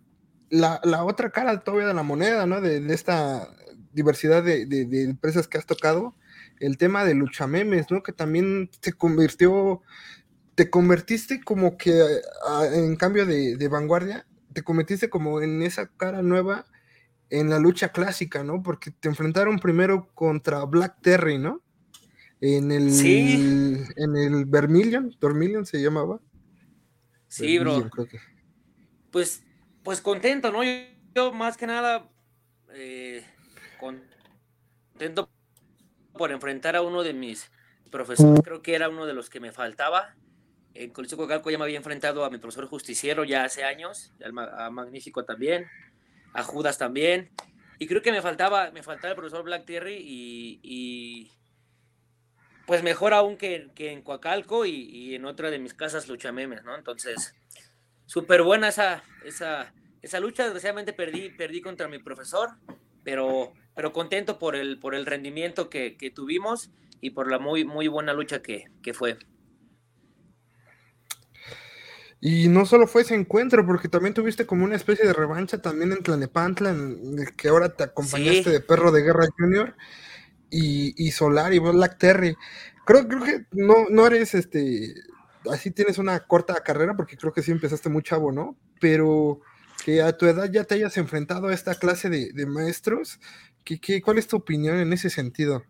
[0.50, 2.62] la, otra cara todavía de la moneda, ¿no?
[2.62, 3.50] De, esta
[3.92, 4.64] diversidad de,
[5.04, 6.16] empresas que has tocado,
[6.60, 8.04] el tema de luchamemes, ¿no?
[8.04, 9.82] Que también se convirtió,
[10.56, 12.22] te convertiste como que,
[12.74, 16.66] en cambio de, vanguardia, te convertiste como en esa cara nueva
[17.30, 18.64] en la lucha clásica, ¿no?
[18.64, 21.62] Porque te enfrentaron primero contra Black Terry, ¿no?
[22.42, 23.84] En el, sí.
[23.98, 26.22] en el Vermilion, Vermilion se llamaba.
[27.28, 27.90] Sí, bro.
[29.12, 29.44] Pues,
[29.84, 30.62] pues contento, ¿no?
[30.64, 32.10] Yo, más que nada
[32.74, 33.24] eh,
[33.78, 35.30] contento
[36.14, 37.52] por enfrentar a uno de mis
[37.92, 40.16] profesores, creo que era uno de los que me faltaba.
[40.74, 44.14] En Coliseo Cocalco ya me había enfrentado a mi profesor justiciero ya hace años,
[44.58, 45.66] a Magnífico también,
[46.34, 47.32] a Judas también.
[47.80, 51.32] Y creo que me faltaba, me faltaba el profesor Black Terry y
[52.70, 56.76] pues mejor aún que, en Coacalco y, en otra de mis casas luchamemes, ¿no?
[56.76, 57.34] Entonces,
[58.06, 60.44] súper buena esa, esa, esa lucha.
[60.44, 62.50] Desgraciadamente perdí, perdí contra mi profesor,
[63.04, 66.70] pero, pero contento por el, por el rendimiento que, tuvimos
[67.02, 69.18] y por la muy, muy buena lucha que, fue.
[72.22, 75.92] Y no solo fue ese encuentro, porque también tuviste como una especie de revancha también
[75.92, 79.74] en Tlanepantla, en el que ahora te acompañaste de Perro de Guerra Junior
[80.50, 82.36] y, Solar y Black Terry.
[82.86, 84.94] Creo, creo que no, no eres este,
[85.52, 88.58] así tienes una corta carrera, porque creo que sí empezaste muy chavo, ¿no?
[88.80, 89.42] Pero
[89.84, 93.20] que a tu edad ya te hayas enfrentado a esta clase de, maestros,
[93.64, 95.64] ¿qué, qué, cuál es tu opinión en ese sentido?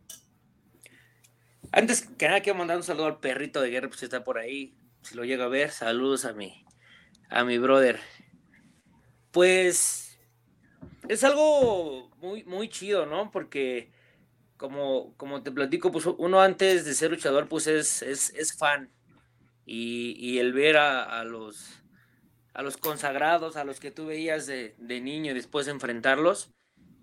[1.71, 4.75] Antes que nada quiero mandar un saludo al perrito de guerra, pues está por ahí,
[5.03, 6.65] si lo llega a ver, saludos a mi,
[7.29, 7.99] a mi brother.
[9.31, 10.17] Pues
[11.07, 13.29] es algo muy, muy chido, ¿no?
[13.31, 13.91] Porque
[14.59, 18.91] como, como te platico, pues uno antes de ser luchador, pues es, es, fan.
[19.65, 21.81] Y, el ver a, los,
[22.53, 26.51] a los consagrados, a los que tú veías de, niño y después enfrentarlos,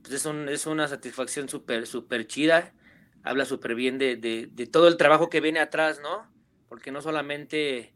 [0.02, 2.74] pues es, es una satisfacción súper, súper chida.
[3.22, 6.30] Habla súper bien de, todo el trabajo que viene atrás, ¿no?
[6.68, 7.94] Porque no solamente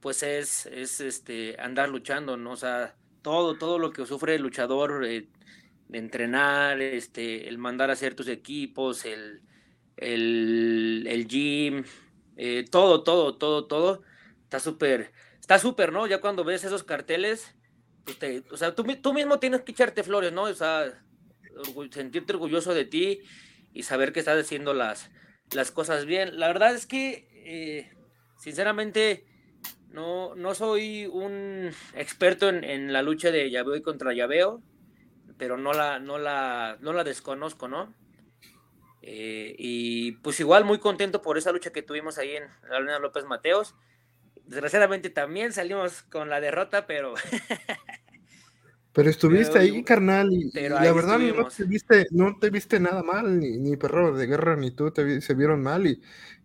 [0.00, 2.52] pues es, es este, andar luchando, ¿no?
[2.52, 5.28] O sea, todo, todo lo que sufre el luchador eh,
[5.92, 9.42] de entrenar, este, el mandar a hacer tus equipos, el,
[9.98, 11.84] el, gym,
[12.36, 14.02] eh, todo, todo, todo, todo,
[14.42, 16.06] está súper, está súper, ¿no?
[16.06, 17.54] Ya cuando ves esos carteles,
[18.04, 20.44] pues o sea, tú, tú, mismo tienes que echarte flores, ¿no?
[20.44, 20.98] O sea,
[21.90, 23.20] sentirte orgulloso de ti
[23.74, 25.10] y saber que estás haciendo las,
[25.54, 26.38] las cosas bien.
[26.38, 27.92] La verdad es que, eh,
[28.38, 29.26] sinceramente,
[29.90, 34.62] no, no soy un experto en, en la lucha de llaveo y contra llaveo
[35.42, 37.92] pero no la, no la, no la desconozco, ¿no?
[39.02, 43.00] Eh, y pues igual muy contento por esa lucha que tuvimos ahí en la Arena
[43.00, 43.74] López Mateos.
[44.46, 47.14] Desgraciadamente también salimos con la derrota, pero...
[48.92, 53.40] pero estuviste ahí, carnal, y, la verdad no te, viste, no te viste nada mal,
[53.40, 56.00] ni, ni perro de guerra, ni tú te, se vieron mal, y,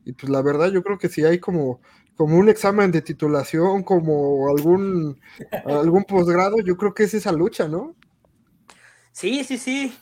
[0.05, 1.81] y pues la verdad yo creo que si hay como
[2.15, 5.19] como un examen de titulación, como algún,
[5.65, 7.95] algún posgrado, yo creo que es esa lucha, ¿no?
[9.17, 9.97] Sí, sí, sí.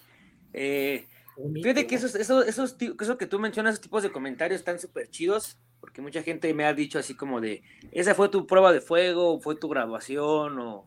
[0.51, 1.07] Eh,
[1.53, 5.09] fíjate que esos, esos, esos, eso que tú mencionas, esos tipos de comentarios están súper
[5.09, 7.63] chidos, porque mucha gente me ha dicho así como de,
[7.93, 10.85] esa fue tu prueba de fuego, fue tu graduación, o,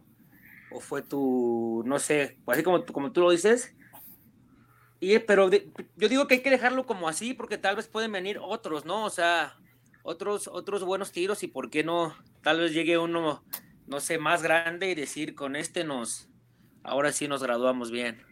[0.79, 3.75] fue tu, no sé, así como, como tú lo dices.
[5.01, 5.49] Y, pero
[5.97, 9.07] yo digo que hay que dejarlo como así, porque tal vez pueden venir otros, ¿no?
[9.07, 9.57] O sea,
[10.03, 13.43] otros, otros buenos tiros, y por qué no, tal vez llegue uno,
[13.87, 16.29] no sé, más grande y decir, con este nos,
[16.83, 18.23] ahora sí nos graduamos bien.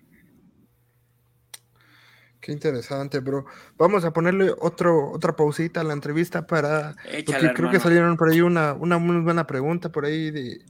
[2.40, 3.44] Qué interesante, bro.
[3.76, 6.94] Vamos a ponerle otro, otra pausita a la entrevista para.
[7.26, 10.64] porque creo que salieron por ahí una, una muy buena pregunta por ahí de,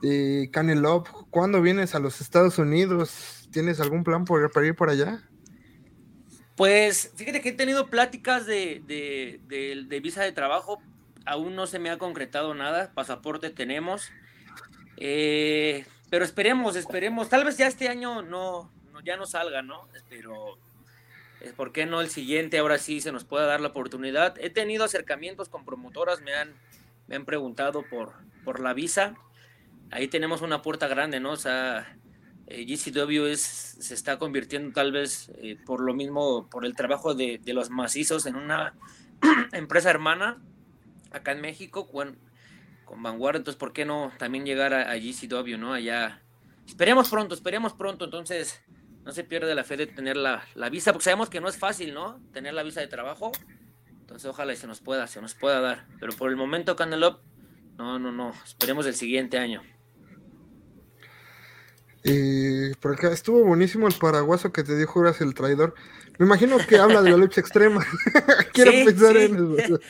[0.00, 1.08] de Kanye Love.
[1.30, 3.46] ¿Cuándo vienes a los Estados Unidos?
[3.52, 5.22] ¿Tienes algún plan por, para ir por allá?
[6.56, 10.80] Pues fíjate que he tenido pláticas de, de, visa de trabajo.
[11.26, 12.92] Aún no se me ha concretado nada.
[12.94, 14.10] Pasaporte tenemos.
[14.96, 17.28] Eh, pero esperemos, esperemos.
[17.28, 19.88] Tal vez ya este año no, no ya no salga, ¿no?
[20.08, 20.58] Pero
[21.56, 22.58] ¿por qué no el siguiente?
[22.58, 24.34] Ahora sí se nos pueda dar la oportunidad.
[24.38, 26.54] He tenido acercamientos con promotoras, me han,
[27.06, 28.12] me han preguntado por,
[28.44, 29.14] por la visa.
[29.90, 31.32] Ahí tenemos una puerta grande, ¿no?
[31.32, 31.96] O sea,
[32.48, 37.14] eh, GCW es, se está convirtiendo tal vez eh, por lo mismo, por el trabajo
[37.14, 38.74] de, los macizos en una
[39.52, 40.40] empresa hermana
[41.10, 42.16] acá en México con,
[42.86, 43.36] con Vanguard.
[43.36, 45.74] Entonces, ¿por qué no también llegar a, a GCW, ¿no?
[45.74, 46.22] Allá.
[46.66, 48.06] Esperemos pronto, esperemos pronto.
[48.06, 48.64] Entonces,
[49.06, 51.94] no se pierde la fe de tener la, visa, porque sabemos que no es fácil,
[51.94, 52.20] ¿no?
[52.32, 53.30] Tener la visa de trabajo.
[54.00, 55.86] Entonces ojalá y se nos pueda, se nos pueda dar.
[56.00, 57.20] Pero por el momento, Candelop,
[57.78, 58.32] no, no, no.
[58.44, 59.62] Esperemos el siguiente año.
[62.08, 65.74] Y por acá estuvo buenísimo el paraguaso que te dijo Juras el traidor.
[66.18, 67.84] Me imagino que habla de la lucha extrema.
[68.52, 69.80] Quiero pensar en eso.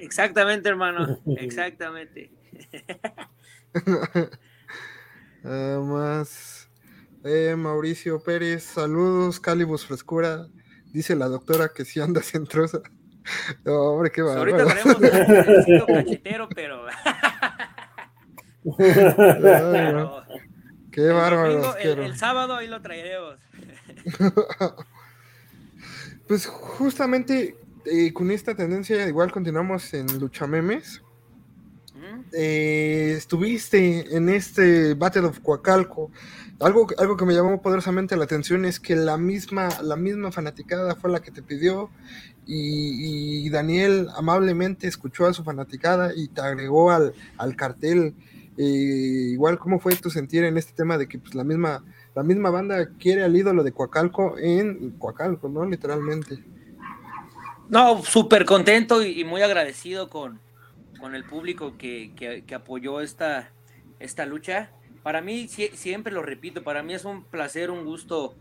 [0.00, 1.18] Exactamente, hermano.
[1.36, 2.30] Exactamente.
[5.42, 6.70] Además.
[7.24, 10.46] Eh, Mauricio Pérez, saludos, Calibus Frescura.
[10.92, 12.80] Dice la doctora que si anda centrosa.
[13.64, 14.52] No, hombre, qué bárbaro.
[14.52, 16.86] ahorita tenemos un cachetero, pero.
[20.94, 21.76] Qué bárbaro.
[21.76, 23.36] El, sábado ahí lo traeremos.
[26.28, 31.02] pues justamente eh, con esta tendencia, igual continuamos en Lucha Memes.
[32.32, 36.10] Eh, estuviste en este Battle of Coacalco
[36.60, 40.94] algo, algo que me llamó poderosamente la atención es que la misma, la misma fanaticada
[40.94, 41.90] fue la que te pidió
[42.46, 47.12] y, Daniel amablemente escuchó a su fanaticada y te agregó al,
[47.56, 48.14] cartel.
[48.56, 51.84] Igual, ¿cómo fue tu sentir en este tema de que pues, la, misma,
[52.14, 55.64] la misma banda quiere al ídolo de Coacalco en Coacalco, ¿no?
[55.64, 56.38] Literalmente.
[57.68, 60.38] No, súper contento y, muy agradecido con,
[61.00, 62.12] con el público que,
[62.46, 63.50] que apoyó esta,
[63.98, 64.70] esta lucha
[65.04, 68.34] para mí, siempre lo repito, para mí es un placer, un gusto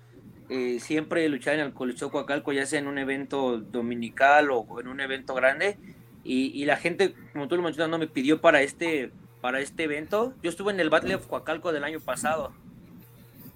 [0.47, 4.87] eh, siempre luchar en el Coliseo Coacalco, ya sea en un evento dominical o en
[4.87, 5.77] un evento grande.
[6.23, 9.11] Y, la gente, como tú lo mencionas, no me pidió para este,
[9.43, 10.33] para este evento.
[10.41, 12.53] Yo estuve en el Battle of Coacalco del año pasado.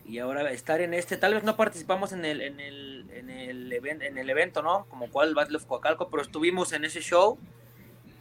[0.05, 3.71] Y ahora estar en este, tal vez no participamos en el, en el, en el,
[3.71, 4.85] en el evento, ¿no?
[4.89, 7.39] Como cual Battle of Coacalco, pero estuvimos en ese show.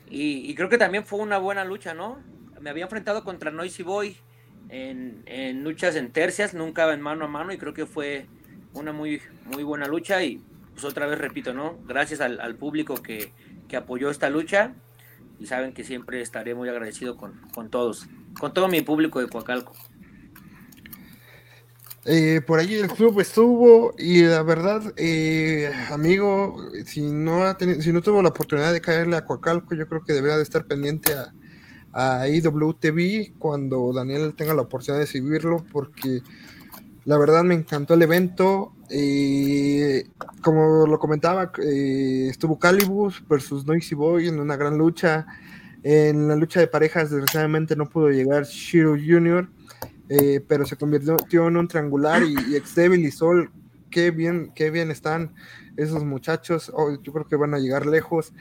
[0.08, 2.22] Y, y, creo que también fue una buena lucha, ¿no?
[2.60, 4.16] Me había enfrentado contra Noisy Boy
[4.68, 8.28] en, luchas en tercias, nunca en mano a mano y creo que fue
[8.74, 10.40] una muy, muy buena lucha y
[10.72, 11.80] pues otra vez repito, ¿no?
[11.84, 13.32] Gracias al, público que,
[13.76, 14.74] apoyó esta lucha
[15.38, 18.06] y saben que siempre estaré muy agradecido con, todos,
[18.38, 19.72] con todo mi público de Coacalco.
[22.08, 27.92] Eh, por allí el club estuvo y la verdad, eh, amigo, si no, ha si
[27.92, 31.14] no tuvo la oportunidad de caerle a Coacalco, yo creo que debería de estar pendiente
[31.14, 31.32] a,
[31.92, 36.22] a IWTV cuando Daniel tenga la oportunidad de seguirlo, porque
[37.06, 38.72] la verdad me encantó el evento.
[38.90, 40.08] Eh,
[40.42, 45.24] como lo comentaba, eh, estuvo Calibus versus Noisy Boy en una gran lucha.
[45.84, 49.48] En la lucha de parejas, desgraciadamente no pudo llegar Shiro Jr.,
[50.08, 53.50] eh, pero se convirtió en un triangular y, y y Sol,
[53.90, 55.34] qué bien, qué bien están
[55.76, 56.72] esos muchachos.
[56.74, 58.32] Oh, yo creo que van a llegar lejos.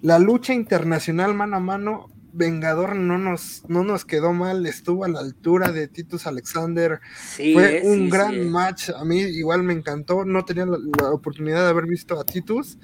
[0.00, 2.06] La lucha internacional mano a mano
[2.36, 7.00] Vengador no nos, no nos quedó mal, estuvo a la altura de Titus Alexander.
[7.34, 11.86] fue un gran match, a mí igual me encantó, no tenía la, oportunidad de haber
[11.86, 12.78] visto a Titus,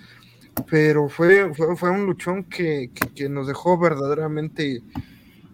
[0.70, 2.90] pero fue, fue, un luchón que,
[3.28, 4.82] nos dejó verdaderamente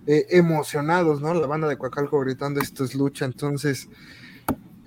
[0.07, 1.35] eh, emocionados, ¿no?
[1.35, 3.89] La banda de Coacalco gritando esto es lucha, entonces...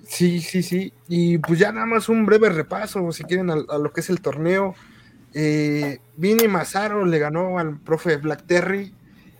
[0.04, 0.92] Sí, sí, sí.
[1.08, 4.20] Y pues ya nada más un breve repaso, si quieren, a, lo que es el
[4.20, 4.74] torneo.
[5.32, 8.92] Eh, Vini Mazaro le ganó al profe Black Terry.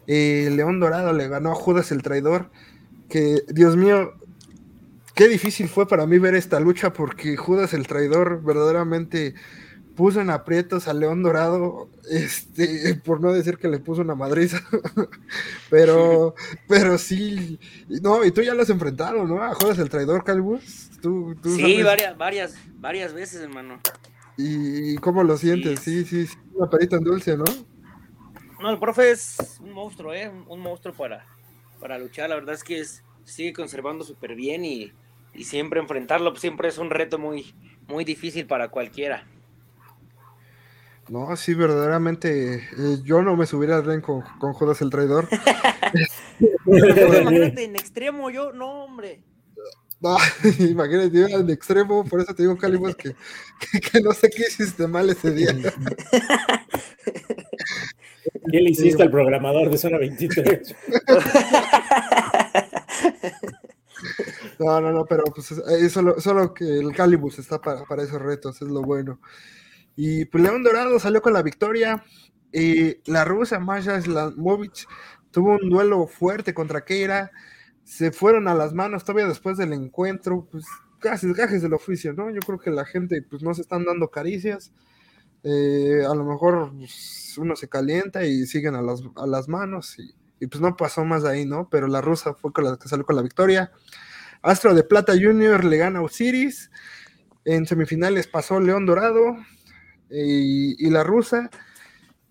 [0.06, 2.50] Eh, León Dorado le ganó a Judas el Traidor.
[3.08, 4.14] Que, Dios mío,
[5.14, 9.34] qué difícil fue para mí ver esta lucha porque Judas el Traidor verdaderamente
[9.94, 14.60] puso en aprietos a León Dorado, este, por no decir que le puso una madriza,
[15.70, 16.34] pero,
[16.68, 19.42] pero sí, no, y tú ya lo has enfrentado, ¿no?
[19.42, 20.90] A Judas el Traidor, Calvus.
[21.00, 23.80] ¿Tú, sí, varias, varias, varias veces, hermano.
[24.36, 25.80] ¿Y cómo lo sientes?
[25.80, 27.44] Sí, sí, sí, una perita en dulce, ¿no?
[28.62, 30.30] No, el profe es un monstruo, ¿eh?
[30.46, 31.26] Un monstruo para,
[31.80, 32.30] para luchar.
[32.30, 34.92] La verdad es que es, sigue conservando súper bien y,
[35.42, 37.54] siempre enfrentarlo pues, siempre es un reto muy,
[37.88, 39.26] muy difícil para cualquiera.
[41.08, 42.54] No, sí, verdaderamente.
[42.54, 45.26] Eh, yo no me subiera al ring con, con Judas el traidor.
[46.66, 49.24] imagínate, en extremo yo, no, hombre.
[50.00, 50.16] No,
[50.60, 53.12] imagínate, yo en extremo, por eso te digo, Calimos, que,
[53.80, 55.52] que, no sé qué hiciste mal ese día.
[58.50, 60.74] ¿Qué le hiciste al programador de Zona 23?
[64.58, 68.20] No, no, no, pero pues es solo, solo que el Calibus está para, para esos
[68.20, 69.20] retos, es lo bueno.
[69.96, 72.04] Y pues León Dorado salió con la victoria.
[72.52, 74.86] Y la rusa Masha Slamovich
[75.30, 77.30] tuvo un duelo fuerte contra Keira.
[77.84, 80.46] Se fueron a las manos todavía después del encuentro.
[80.50, 80.64] Pues
[81.00, 82.30] casi gajes del oficio, ¿no?
[82.30, 84.72] Yo creo que la gente pues no se están dando caricias.
[85.44, 89.98] Eh, a lo mejor pues, uno se calienta y siguen a las, a las manos
[89.98, 91.68] y, y, pues no pasó más de ahí, ¿no?
[91.68, 93.72] Pero la rusa fue con la que salió con la victoria.
[94.42, 96.70] Astro de Plata Junior le gana a Osiris.
[97.44, 99.36] En semifinales pasó León Dorado
[100.10, 101.50] y, la rusa.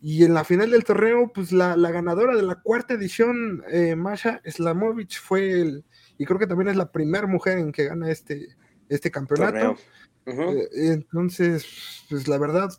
[0.02, 4.42] Y en la final del torneo, pues la, ganadora de la cuarta edición, eh, Masha
[4.46, 5.86] Slamovich, fue el,
[6.18, 8.56] y creo que también es la primera mujer en que gana este,
[8.90, 9.78] este campeonato.
[10.26, 11.66] Eh, entonces,
[12.10, 12.70] pues la verdad,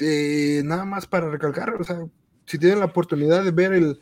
[0.00, 2.04] eh, nada más para recalcar, o sea,
[2.46, 4.00] si tienen la oportunidad de ver el,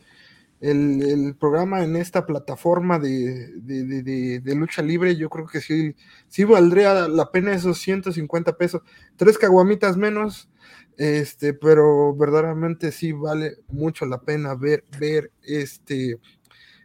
[0.61, 5.95] el, programa en esta plataforma de, de, lucha libre, yo creo que sí,
[6.27, 8.81] sí valdría la pena esos 150 pesos,
[9.15, 10.49] tres caguamitas menos,
[10.97, 16.19] este, pero verdaderamente sí vale mucho la pena ver, ver este,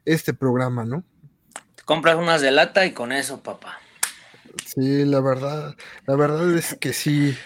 [0.05, 1.05] este programa, ¿no?
[1.85, 3.79] compras unas de lata y con eso, papá.
[4.65, 7.37] Sí, la verdad, la verdad es que sí.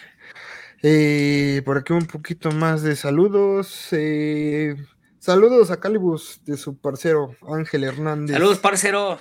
[0.89, 3.89] Eh, por aquí un poquito más de saludos.
[3.91, 4.76] Eh,
[5.18, 8.32] Saludos a Calibus de su parcero Ángel Hernández.
[8.32, 9.18] Saludos, parcero.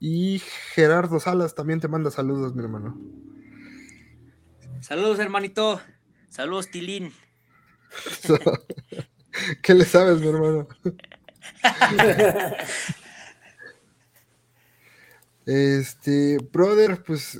[0.00, 0.40] Y
[0.72, 2.98] Gerardo Salas también te manda saludos, mi hermano.
[4.80, 5.82] Saludos, hermanito.
[6.30, 7.12] Saludos, Tilín.
[9.62, 10.66] ¿Qué le sabes, mi hermano?
[15.44, 17.38] este, brother, pues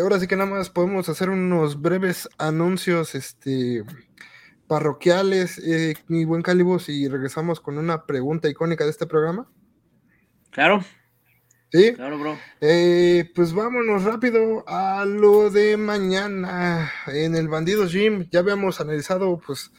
[0.00, 3.84] ahora sí que nada más podemos hacer unos breves anuncios, este,
[4.66, 9.50] parroquiales, eh, mi buen Calibus, y regresamos con una pregunta icónica de este programa.
[10.50, 10.84] Claro.
[11.70, 11.92] Sí.
[11.94, 12.38] Claro, bro.
[12.60, 18.28] Eh, pues vámonos rápido a lo de mañana en el Bandido Gym.
[18.30, 19.70] Ya habíamos analizado, pues,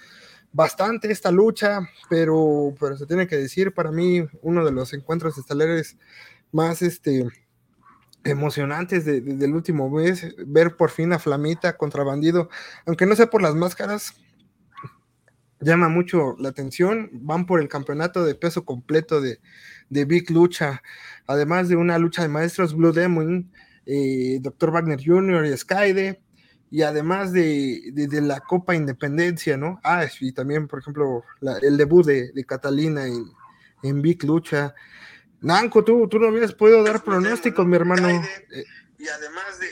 [0.52, 5.38] bastante esta lucha, pero, pero se tiene que decir, para mí, uno de los encuentros
[5.38, 5.98] estelares
[6.52, 7.26] más este,
[8.24, 12.50] emocionantes del último mes, ver por fin a Flamita contra Bandido,
[12.86, 14.14] aunque no sea por las máscaras,
[15.62, 17.10] llama mucho la atención.
[17.14, 19.40] Van por el campeonato de peso completo de,
[19.90, 20.82] Big Lucha,
[21.28, 23.52] además de una lucha de maestros Blue Demon,
[23.86, 24.72] eh, Dr.
[24.72, 25.46] Wagner Jr.
[25.46, 26.22] y Skyde,
[26.72, 27.92] y además de,
[28.22, 29.80] la Copa Independencia, ¿no?
[29.84, 31.24] Ah, y también, por ejemplo,
[31.62, 33.06] el debut de, Catalina
[33.84, 34.76] en, Big Lucha.
[35.42, 38.10] Nanco, tú, tú no habías podido dar pronósticos, mi hermano.
[38.10, 38.66] Eh,
[38.98, 39.68] y además de,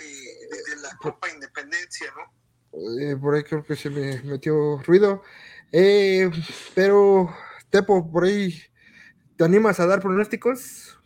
[0.82, 3.02] la Copa Independencia, ¿no?
[3.02, 5.24] Eh, por ahí creo que se me metió ruido.
[5.72, 6.30] Eh,
[6.74, 7.30] pero,
[7.70, 8.54] Tepo, por ahí,
[9.36, 10.98] ¿te animas a dar pronósticos?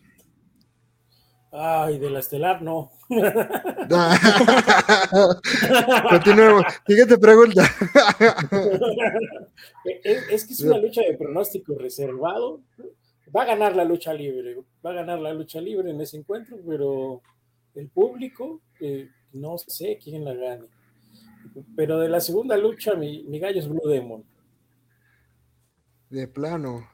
[1.52, 2.92] Ay, de la estelar, no.
[6.10, 6.64] Continuemos.
[6.88, 7.64] Siguiente pregunta.
[10.04, 12.62] es, que es una lucha de pronóstico reservado.
[13.36, 14.58] Va a ganar la lucha libre.
[14.86, 17.22] Va a ganar la lucha libre en ese encuentro, pero
[17.76, 20.68] el público, eh, no sé quién la gane.
[21.76, 24.24] Pero de la segunda lucha, mi, gallo es Blue Demon.
[26.10, 26.90] De plano.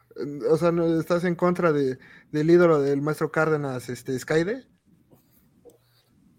[0.49, 1.97] O sea, ¿no ¿estás en contra de,
[2.31, 4.65] del ídolo del maestro Cárdenas, este, Skyde?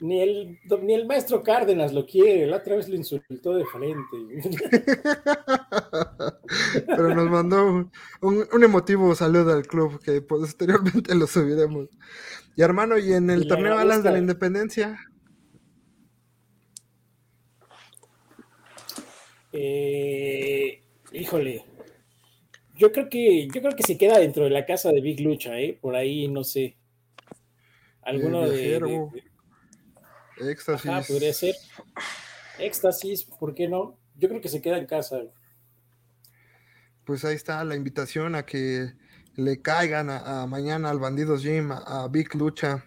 [0.01, 4.07] Ni el, ni el maestro Cárdenas lo quiere, la otra vez lo insultó de frente.
[6.86, 7.90] Pero nos mandó
[8.20, 11.88] un, emotivo saludo al club que posteriormente lo subiremos.
[12.55, 15.01] Y hermano, ¿y en el torneo Alas de la Independencia?
[19.53, 21.64] Eh, híjole,
[22.76, 25.59] yo creo que, yo creo que se queda dentro de la casa de Big Lucha,
[25.59, 25.76] ¿eh?
[25.80, 26.76] Por ahí, no sé.
[28.03, 28.78] Alguno de,
[30.41, 30.91] Éxtasis.
[30.91, 31.55] Ah, podría ser.
[32.59, 33.99] Éxtasis, ¿por qué no?
[34.16, 35.20] Yo creo que se queda en casa.
[37.05, 38.93] Pues ahí está la invitación a que
[39.34, 42.84] le caigan a, mañana al Bandidos Gym, a Big Lucha.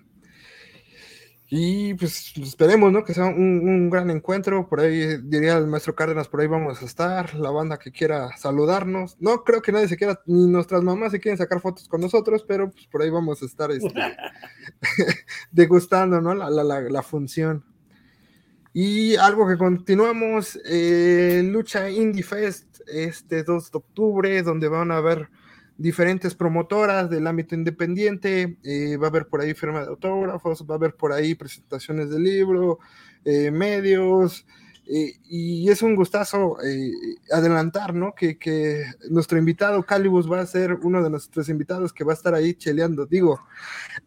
[1.54, 3.04] Y pues esperemos, ¿no?
[3.04, 4.70] Que sea un, gran encuentro.
[4.70, 7.36] Por ahí diría el maestro Cárdenas, por ahí vamos a estar.
[7.36, 9.18] La banda que quiera saludarnos.
[9.20, 12.45] No creo que nadie se quiera, ni nuestras mamás se quieren sacar fotos con nosotros,
[12.47, 13.93] pero pues por ahí vamos a estar este,
[15.52, 16.34] degustando, ¿no?
[16.34, 17.66] La, la, la, función.
[18.72, 24.97] Y algo que continuamos, eh, Lucha Indie Fest este 2 de octubre, donde van a
[24.97, 25.30] haber
[25.82, 30.75] diferentes promotoras del ámbito independiente, eh, va a haber por ahí firma de autógrafos, va
[30.75, 32.77] a haber por ahí presentaciones de libro,
[33.25, 34.45] eh, medios,
[34.86, 36.57] eh, y es un gustazo
[37.32, 38.13] adelantar, ¿no?
[38.13, 42.15] Que, que, nuestro invitado Calibus va a ser uno de nuestros invitados que va a
[42.15, 43.41] estar ahí cheleando, digo,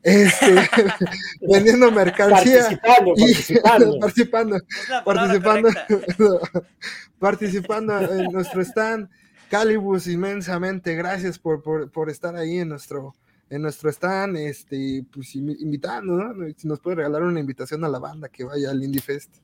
[0.02, 0.54] este,
[1.40, 2.80] vendiendo mercancía.
[2.82, 4.58] Participando, participando.
[5.04, 5.68] participando,
[7.18, 9.08] participando en nuestro stand.
[9.50, 13.14] Calibus, inmensamente gracias por, por, estar ahí en nuestro,
[13.50, 16.54] en nuestro stand, este, pues invitando, ¿no?
[16.56, 19.36] Si nos puede regalar una invitación a la banda que vaya al Indie Fest.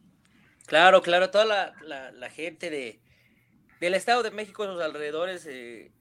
[0.67, 3.01] Claro, claro, toda la, gente de,
[3.81, 5.93] del Estado de México, en los alrededores, eh,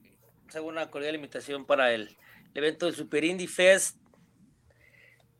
[0.54, 2.16] hago una cordial invitación para el,
[2.54, 3.96] evento del Super Indie Fest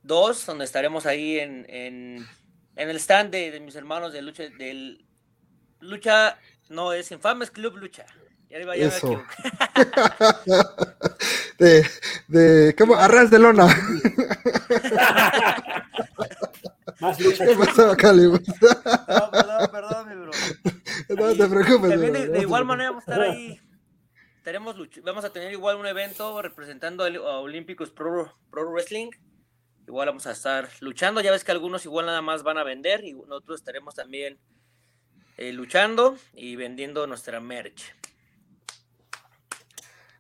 [0.03, 2.27] 2, donde estaremos ahí en, en,
[2.77, 5.05] el stand de, mis hermanos de lucha, del
[5.81, 6.39] lucha,
[6.69, 8.07] no, es Infames Club Lucha.
[8.51, 9.23] Eso.
[11.59, 11.87] de,
[12.27, 12.97] de, ¿cómo?
[12.97, 13.67] Arras de lona.
[17.01, 17.47] Más lucha.
[17.47, 18.25] ¿Qué pasó, Cali?
[18.25, 18.41] No,
[19.31, 20.33] perdón, perdón, mi bro.
[21.11, 21.91] No te preocupes.
[21.91, 23.61] También de, igual manera vamos a estar ahí.
[24.43, 29.11] Tenemos, vamos a tener igual un evento representando a Olímpicos Pro, Pro Wrestling.
[29.87, 31.21] Igual vamos a estar luchando.
[31.21, 34.39] Ya ves que algunos igual nada más van a vender y nosotros estaremos también
[35.37, 37.95] eh, luchando y vendiendo nuestra merch.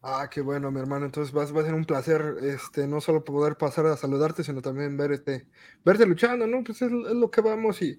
[0.03, 1.05] Ah, qué bueno, mi hermano.
[1.07, 4.62] Entonces va, va, a ser un placer, este, no solo poder pasar a saludarte, sino
[4.62, 5.46] también verte,
[5.84, 6.64] verte luchando, ¿no?
[6.64, 7.98] Pues es, lo que vamos y,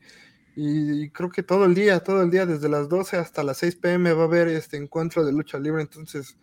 [0.55, 3.75] y, creo que todo el día, todo el día, desde las 12 hasta las 6
[3.75, 5.83] pm va a haber este encuentro de lucha libre.
[5.83, 6.37] Entonces,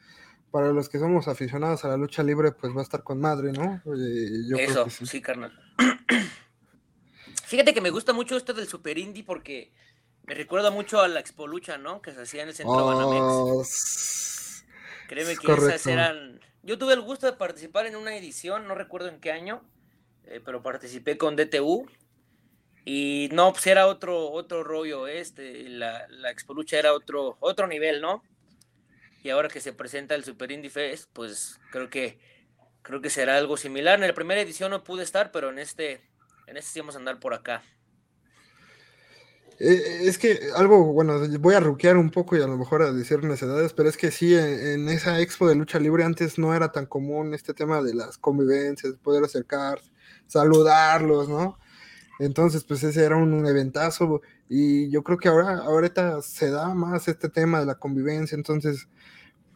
[0.53, 3.53] para los que somos aficionados a la lucha libre, pues va a estar con madre,
[3.53, 3.83] ¿no?
[4.57, 5.21] Eso, sí.
[5.21, 5.53] carnal.
[7.45, 9.73] Fíjate que me gusta mucho esto del Super Indie porque
[10.25, 12.01] me recuerda mucho a la Expo Lucha, ¿no?
[12.01, 14.38] Que se hacía en el centro oh, Banamex.
[15.09, 16.41] Créeme que esas eran.
[16.63, 19.63] Yo tuve el gusto de participar en una edición, no recuerdo en qué año,
[20.25, 21.91] eh, pero participé con DTU.
[22.85, 27.67] Y no, pues era otro, otro rollo, este, la, la Expo Lucha era otro, otro
[27.67, 28.23] nivel, ¿no?
[29.23, 32.19] Y ahora que se presenta el Super Indie Fest, pues creo que
[32.83, 34.01] creo que será algo similar.
[34.01, 36.01] En la primera edición no pude estar, pero en este,
[36.47, 37.63] en este sí vamos a andar por acá.
[39.61, 42.93] Eh, es que algo, bueno, voy a ruquear un poco y a lo mejor a
[42.93, 46.71] decir necedades, pero es que sí, en, esa expo de lucha libre antes no era
[46.71, 49.91] tan común este tema de las convivencias, poder acercarse,
[50.29, 51.59] saludarlos, ¿no?
[52.21, 57.09] Entonces, pues ese era un, eventazo y yo creo que ahora, ahorita se da más
[57.09, 58.89] este tema de la convivencia, entonces,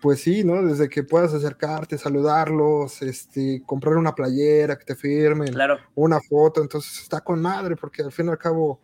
[0.01, 0.63] pues sí, ¿no?
[0.65, 5.55] Desde que puedas acercarte, saludarlos, este, comprar una playera, que te firmen,
[5.95, 8.81] una foto, entonces está con madre, porque al fin y al cabo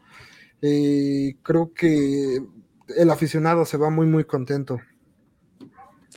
[0.63, 2.41] eh, creo que
[2.97, 4.81] el aficionado se va muy, muy contento.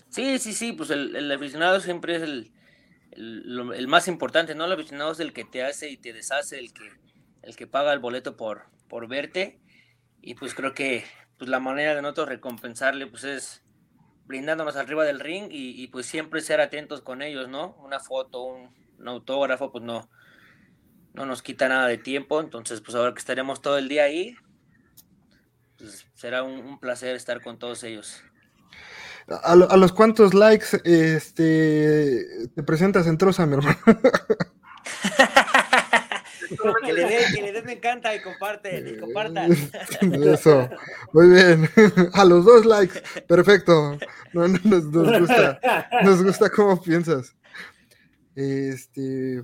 [0.10, 2.52] Sí, sí, sí, pues el, aficionado siempre es el,
[3.12, 4.66] el, más importante, ¿no?
[4.66, 6.90] El aficionado es el que te hace y te deshace, el que,
[7.44, 9.60] el que paga el boleto por, por verte.
[10.22, 11.06] Y pues creo que
[11.38, 13.64] pues la manera de nosotros recompensarle pues es
[14.26, 17.76] brindándonos arriba del ring y, pues siempre ser atentos con ellos, ¿no?
[17.84, 20.10] Una foto, un autógrafo, pues no,
[21.14, 24.36] no nos quita nada de tiempo, entonces pues ahora que estaremos todo el día ahí,
[25.78, 28.22] pues será un, placer estar con todos ellos.
[29.28, 33.78] ¿A, los cuantos likes este, te presentas en Troza, mi hermano?
[36.86, 39.52] que le den, que le den me encanta y comparten, y compartan.
[40.24, 40.70] Eso,
[41.14, 41.70] muy bien.
[42.14, 43.98] A los dos likes, perfecto.
[44.34, 45.60] No, no, nos, nos, gusta,
[46.04, 47.36] nos gusta cómo piensas.
[48.36, 49.44] Este,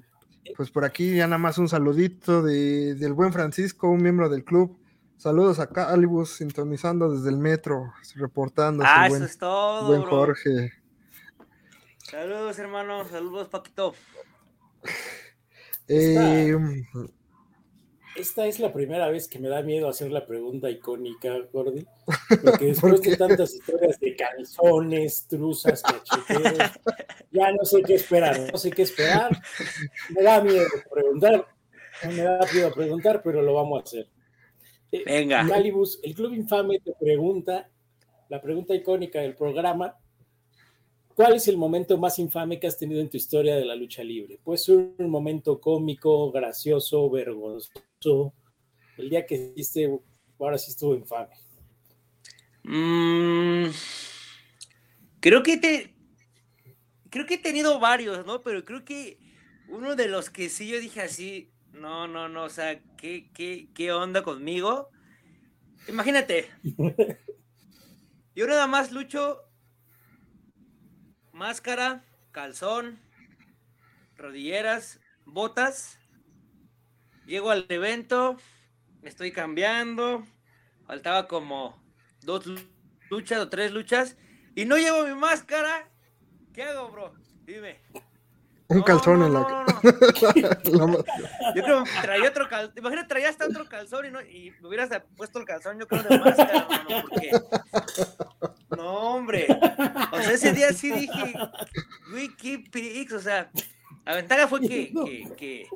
[0.55, 4.43] pues por aquí ya nada más un saludito de, del buen Francisco, un miembro del
[4.43, 4.77] club.
[5.17, 8.83] Saludos a Calibus, sintonizando desde el metro, reportando.
[8.85, 9.87] Ah, eso es todo.
[9.87, 10.73] Buen Jorge.
[11.97, 13.05] Saludos, hermano.
[13.07, 13.93] Saludos, Paquito.
[15.89, 16.53] Eh,
[18.17, 21.85] esta es la primera vez que me da miedo hacer la pregunta icónica, Gordy,
[22.43, 26.71] porque después de tantas historias de calzones, truzas, cacheteros,
[27.31, 29.39] ya no sé qué esperar, no sé qué esperar.
[30.09, 31.47] Me da miedo preguntar,
[32.07, 34.07] me da miedo preguntar, pero lo vamos a hacer.
[34.91, 35.43] Eh, Venga.
[35.43, 37.69] Malibus, el Club Infame te pregunta,
[38.29, 39.95] la pregunta icónica del programa,
[41.17, 44.03] ¿Cuál es el momento más infame que has tenido en tu historia de la lucha
[44.03, 44.39] libre?
[44.43, 48.35] Puede ser un momento cómico, gracioso, vergonzoso.
[48.97, 49.99] El día que hiciste,
[50.39, 51.33] ahora sí estuvo infame.
[52.61, 53.71] Mm,
[55.19, 55.95] creo que te.
[57.09, 58.43] Creo que he tenido varios, ¿no?
[58.43, 59.17] Pero creo que
[59.69, 63.69] uno de los que sí yo dije así, no, no, no, o sea, ¿qué, qué,
[63.73, 64.89] qué onda conmigo?
[65.87, 66.51] imagínate.
[68.35, 69.46] Yo nada más lucho
[71.37, 72.99] máscara, calzón,
[74.15, 75.99] rodilleras, botas.
[77.25, 78.37] Llego al evento,
[79.01, 80.25] me estoy cambiando.
[80.85, 81.81] Faltaba como
[82.21, 82.45] dos
[83.09, 84.17] luchas o tres luchas.
[84.55, 85.89] Y no llevo mi máscara.
[86.53, 87.13] ¿Qué hago, bro?
[87.45, 87.79] Dime.
[88.69, 89.65] Un calzón en la.
[91.55, 92.73] yo creo que traía otro calzón.
[92.75, 96.03] Imagínate, traía hasta otro calzón y, no, y me hubieras puesto el calzón, yo creo,
[96.03, 97.31] de máscara, no, porque.
[98.69, 99.47] No, hombre.
[100.11, 101.33] O sea, ese día sí dije,
[102.13, 103.49] Wiki Pix, o sea,
[104.05, 104.93] la ventaja fue que,
[105.37, 105.67] que,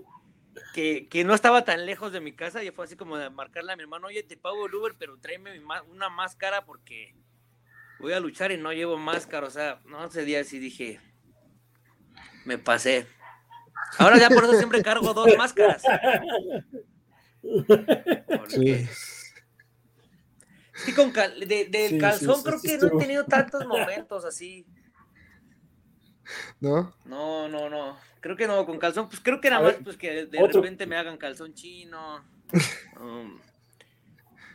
[0.74, 3.72] que, que, no estaba tan lejos de mi casa y fue así como de marcarle
[3.72, 7.16] a mi hermano, oye, te pago el Uber, pero tráeme una máscara porque
[8.00, 9.48] voy a luchar y no llevo máscara.
[9.48, 11.00] O sea, no, ese día sí dije,
[12.46, 13.08] me pasé.
[13.98, 15.84] Ahora ya por eso siempre cargo dos máscaras.
[18.48, 18.88] Sí.
[20.86, 24.66] Sí, con del calzón creo que no he tenido tantos momentos así.
[26.60, 26.96] ¿No?
[27.06, 27.98] No, no, no.
[28.20, 30.96] Creo que no, con calzón, pues creo que nada más pues que de repente me
[30.96, 32.24] hagan calzón chino.
[33.00, 33.40] Um,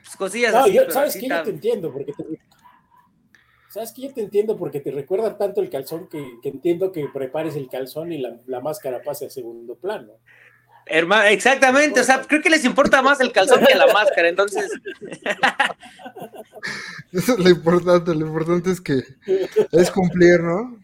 [0.05, 0.79] pues cosillas así.
[0.91, 1.27] ¿Sabes qué?
[1.27, 2.25] Yo te entiendo, porque te,
[3.77, 7.57] ¿Sabes que yo te entiendo porque te recuerda tanto el calzón que, entiendo que prepares
[7.57, 10.15] el calzón y la, máscara pase a segundo plano?
[10.89, 14.71] Hermano, exactamente, o sea, creo que les importa más el calzón que la máscara, entonces.
[17.13, 19.03] Eso es lo importante, lo importante es que
[19.73, 20.81] es cumplir, ¿no?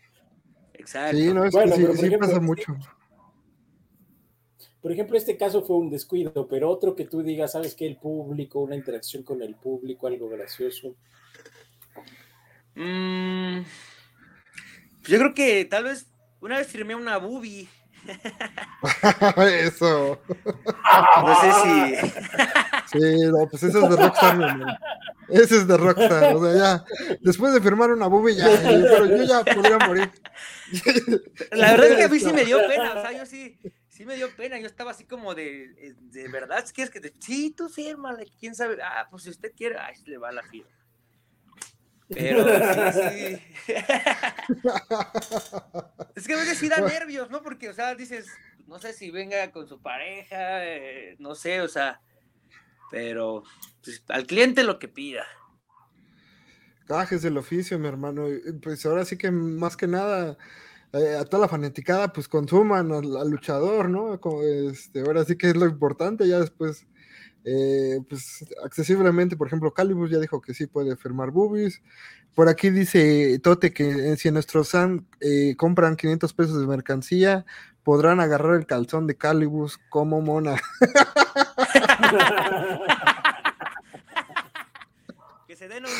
[0.74, 1.16] Exacto.
[1.16, 2.76] Sí, no, es que sí, sí pasa mucho.
[4.80, 7.86] Por ejemplo, este caso fue un descuido, pero otro que tú digas, ¿sabes qué?
[7.86, 10.96] El público, una interacción con el público, algo gracioso.
[12.74, 13.60] Mm,
[15.04, 16.06] yo creo que tal vez
[16.40, 17.68] una vez firmé una boobie.
[19.48, 20.20] eso.
[21.22, 22.98] No sé si.
[22.98, 24.64] sí, no, pues eso es de Rockstar, mi
[25.28, 26.34] Ese es de Rockstar.
[26.34, 26.84] O sea, ya.
[27.20, 28.46] Después de firmar una boobie, ya.
[28.62, 30.10] Pero yo ya podría morir.
[31.52, 32.92] La verdad es que a mí sí me dio pena.
[32.94, 33.58] O sea, yo sí.
[33.88, 37.12] Sí me dio pena, yo estaba así como de, de verdad, ¿quieres que te...
[37.20, 40.70] Sí, tú fírmale, quién sabe, ah, pues si usted quiere, ay, le va la firma.
[42.14, 42.44] Pero
[42.92, 43.38] sí,
[46.14, 47.42] es que a veces sí da nervios, ¿no?
[47.42, 48.26] Porque, o sea, dices,
[48.66, 52.00] no sé si venga con su pareja, eh, no sé, o sea,
[52.90, 53.44] pero
[53.82, 55.24] pues, al cliente lo que pida.
[56.86, 58.26] Cajes del oficio, mi hermano.
[58.62, 60.36] Pues ahora sí que más que nada,
[60.92, 64.20] eh, a toda la fanaticada, pues consuman al, al luchador, ¿no?
[64.20, 66.86] Como, este, ahora sí que es lo importante, ya después
[67.44, 71.82] eh, pues accesiblemente, por ejemplo, Calibus ya dijo que sí puede firmar boobies.
[72.34, 76.66] Por aquí dice Tote que eh, si en nuestro SAN eh, compran 500 pesos de
[76.66, 77.44] mercancía,
[77.82, 80.56] podrán agarrar el calzón de Calibus como mona.
[85.46, 85.90] que se den un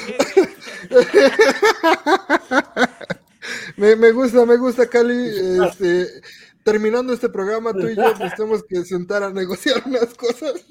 [3.77, 5.13] me, me gusta, me gusta, Cali.
[5.63, 6.23] Este,
[6.63, 10.65] terminando este programa, tú y yo nos tenemos que sentar a negociar unas cosas.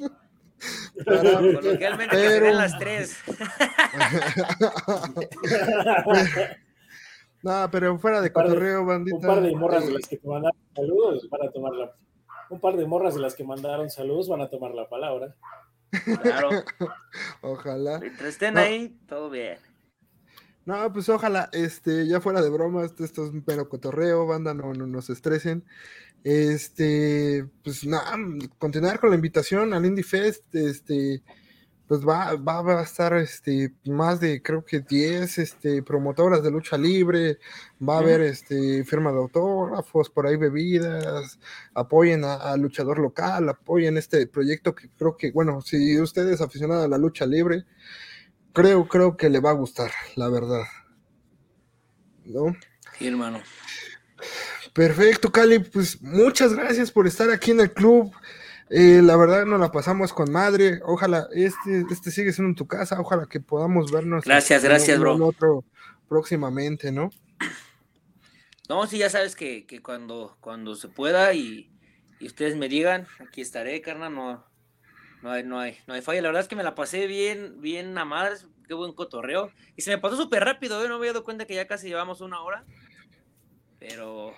[1.06, 2.46] Coloquialmente pero...
[2.46, 3.18] que las tres.
[7.44, 9.18] no, pero fuera de cotorreo, bandita.
[9.18, 11.96] Un par de morras de las que te mandaron saludos van a tomar la.
[12.50, 15.36] Un par de morras de las que mandaron saludos van a tomar la palabra.
[16.22, 16.50] Claro.
[17.42, 18.00] Ojalá.
[18.00, 19.58] Mientras estén ahí, todo bien.
[20.66, 24.74] No, pues ojalá, este, ya fuera de bromas, esto es un pero cotorreo, banda, no,
[24.74, 25.64] no nos estresen.
[26.24, 28.16] Este, pues nada,
[28.60, 31.24] continuar con la invitación al Indie Fest, este,
[31.88, 36.78] pues va, va, a estar este, más de creo que 10 este, promotoras de lucha
[36.78, 37.40] libre,
[37.82, 41.40] va a haber este, firma de autógrafos, por ahí bebidas,
[41.74, 46.84] apoyen al luchador local, apoyen este proyecto que creo que, bueno, si usted es aficionado
[46.84, 47.66] a la lucha libre,
[48.54, 50.64] creo, creo que le va a gustar, la verdad.
[52.26, 52.56] ¿No?
[52.98, 53.42] Sí, hermano.
[54.74, 58.12] Perfecto, Cali, pues muchas gracias por estar aquí en el club.
[58.70, 60.80] Eh, la verdad nos la pasamos con madre.
[60.86, 63.02] Ojalá este, este sigue siendo en tu casa.
[63.02, 64.24] Ojalá que podamos vernos.
[64.24, 65.16] Gracias, gracias, bro.
[65.26, 65.66] otro
[66.08, 67.10] próximamente, ¿no?
[68.70, 71.70] No, sí, ya sabes que, cuando, cuando se pueda y,
[72.22, 74.16] ustedes me digan, aquí estaré, carnal.
[74.16, 74.46] No,
[75.22, 76.22] no hay, no hay, no hay falla.
[76.22, 78.36] La verdad es que me la pasé bien, bien a madre.
[78.68, 79.52] Qué buen cotorreo.
[79.76, 80.88] Y se me pasó súper rápido, ¿eh?
[80.88, 82.66] no me había dado cuenta que ya casi llevamos una hora.
[83.80, 84.34] Pero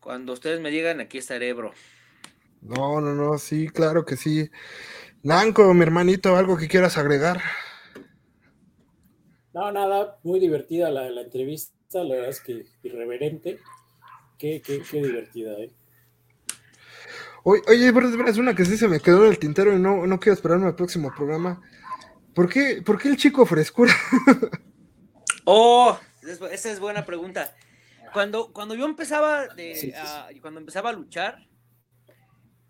[0.00, 1.72] cuando ustedes me digan, aquí estaré, bro.
[2.62, 4.50] No, no, no, sí, claro que sí.
[5.22, 7.40] Nanco, mi hermanito, ¿algo que quieras agregar?
[9.52, 13.58] No, nada, muy divertida la, la entrevista, la verdad es que irreverente.
[14.38, 15.70] Qué, qué, qué divertida, ¿eh?
[17.42, 17.92] Oye, oye,
[18.28, 20.66] es una que sí se me quedó en el tintero y no, no quiero esperarme
[20.66, 21.60] al próximo programa.
[22.34, 23.92] ¿Por qué, ¿Por qué el chico frescura?
[25.44, 27.54] oh, esa es buena pregunta.
[28.12, 29.94] Cuando, cuando yo empezaba de,
[30.40, 31.46] cuando empezaba a luchar,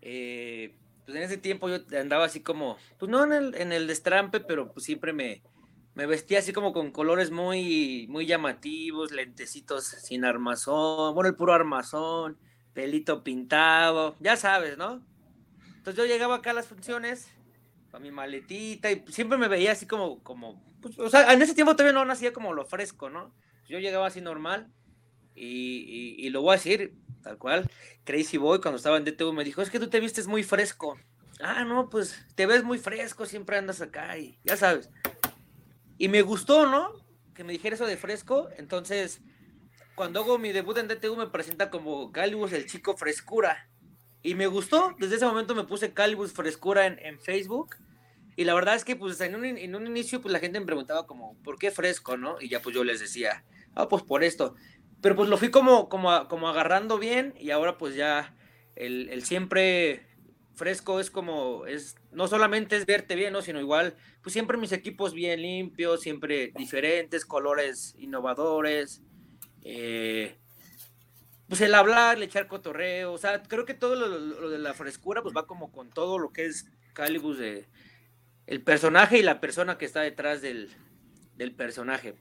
[0.01, 3.87] eh, pues en ese tiempo yo andaba así como, pues no en el, en el
[3.87, 5.41] destrampe, pero pues siempre me,
[5.95, 11.53] me vestía así como con colores muy, muy llamativos, lentecitos sin armazón, bueno, el puro
[11.53, 12.37] armazón,
[12.73, 15.01] pelito pintado, ya sabes, ¿no?
[15.77, 17.27] Entonces yo llegaba acá a las funciones
[17.91, 21.53] con mi maletita y siempre me veía así como, como, pues, o sea, en ese
[21.53, 23.33] tiempo todavía no nacía como lo fresco, ¿no?
[23.67, 24.71] Yo llegaba así normal
[25.35, 27.69] y, y, lo voy a decir tal cual.
[28.03, 30.97] Crazy Boy cuando estaba en DTV me dijo, es que tú te vistes muy fresco.
[31.41, 34.89] Ah, no, pues te ves muy fresco, siempre andas acá y ya sabes.
[35.97, 36.93] Y me gustó, ¿no?
[37.33, 38.49] Que me dijera eso de fresco.
[38.57, 39.21] Entonces,
[40.01, 43.69] cuando hago mi debut en DTV me presenta como Calibus el chico frescura.
[44.23, 44.95] Y me gustó.
[44.97, 47.75] Desde ese momento me puse Calibus frescura en, Facebook.
[48.35, 50.65] Y la verdad es que pues en un, en un, inicio pues la gente me
[50.65, 52.41] preguntaba como, ¿por qué fresco, no?
[52.41, 53.43] Y ya pues yo les decía,
[53.75, 54.55] ah, pues por esto.
[55.03, 58.35] Pero pues lo fui como, como, como agarrando bien y ahora pues ya
[58.75, 60.07] el, el, siempre
[60.55, 63.43] fresco es como, es no solamente es verte bien, ¿no?
[63.43, 69.03] Sino igual, pues siempre mis equipos bien limpios, siempre diferentes, colores innovadores.
[69.63, 70.37] Eh,
[71.47, 75.21] pues el hablar, el echar cotorreo, o sea, creo que todo lo, de la frescura
[75.21, 77.67] pues va como con todo lo que es Calibus de
[78.47, 80.69] el personaje y la persona que está detrás del,
[81.35, 82.15] del personaje.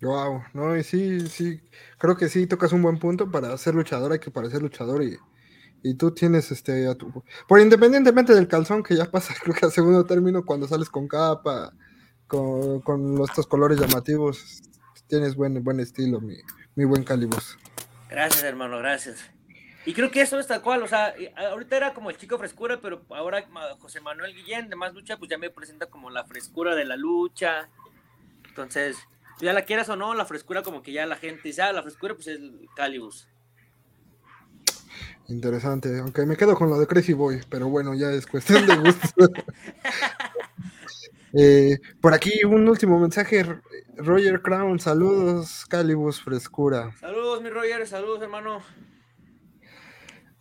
[0.00, 1.60] Wow, no, y sí, sí,
[1.98, 5.16] creo que sí tocas un buen punto para ser luchador, hay que parecer luchador y,
[5.82, 9.66] y tú tienes este a tu, por independientemente del calzón que ya pasa, creo que
[9.66, 11.72] a segundo término cuando sales con capa,
[12.26, 14.62] con, con estos colores llamativos,
[15.08, 16.36] tienes buen, buen estilo, mi,
[16.74, 17.58] mi buen Calibus.
[18.08, 19.18] Gracias, hermano, gracias.
[19.84, 21.14] Y creo que eso es tal cual, o sea,
[21.50, 23.48] ahorita era como el chico frescura, pero ahora
[23.80, 26.96] José Manuel Guillén de Más Lucha, pues ya me presenta como la frescura de la
[26.96, 27.68] lucha.
[28.46, 28.98] Entonces,
[29.40, 31.82] ya la quieras o no, la frescura como que ya la gente dice, ah, la
[31.82, 32.40] frescura pues es
[32.76, 33.28] Calibus.
[35.28, 38.76] Interesante, aunque me quedo con lo de Crazy Boy, pero bueno, ya es cuestión de
[38.76, 39.28] gusto.
[41.40, 43.44] Eh, por aquí un último mensaje,
[43.96, 46.92] Roger Crown, saludos, Calibus Frescura.
[46.98, 48.60] Saludos, mi Roger, saludos, hermano.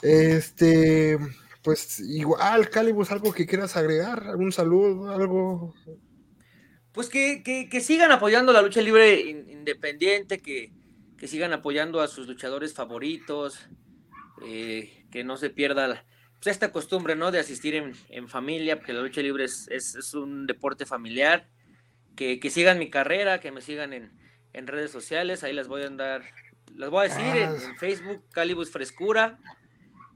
[0.01, 1.19] Este,
[1.61, 5.75] pues igual, Calibus, algo que quieras agregar, algún saludo, algo
[6.93, 10.71] pues que, sigan apoyando la lucha libre independiente, que,
[11.27, 13.69] sigan apoyando a sus luchadores favoritos,
[14.47, 16.03] eh, que no se pierda
[16.39, 17.31] pues, esta costumbre, ¿no?
[17.31, 17.75] De asistir
[18.09, 21.47] en, familia, porque la lucha libre es, un deporte familiar,
[22.15, 24.11] que, sigan mi carrera, que me sigan en,
[24.67, 26.23] redes sociales, ahí las voy a andar,
[26.75, 27.75] las voy a decir en, ah.
[27.79, 29.37] Facebook, Calibus Frescura,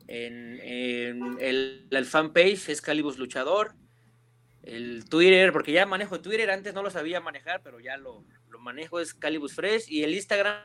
[0.07, 0.59] en,
[1.39, 3.75] el, el fanpage es Calibus Luchador,
[4.63, 8.23] el Twitter, porque ya manejo Twitter, antes no lo sabía manejar, pero ya lo,
[8.59, 10.55] manejo, es Calibus Fresh, y el Instagram.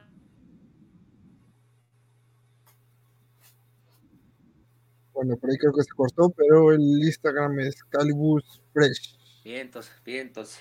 [5.16, 9.16] Bueno, por ahí creo que se cortó, pero el Instagram es Calibus Fresh.
[9.42, 10.60] Vientos, vientos.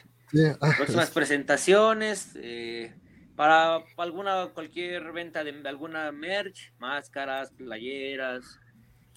[0.77, 2.95] Próximas presentaciones, eh,
[3.35, 8.57] para alguna, cualquier venta de alguna merch, máscaras, playeras,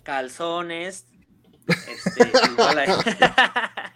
[0.03, 1.07] calzones,
[1.69, 2.33] este,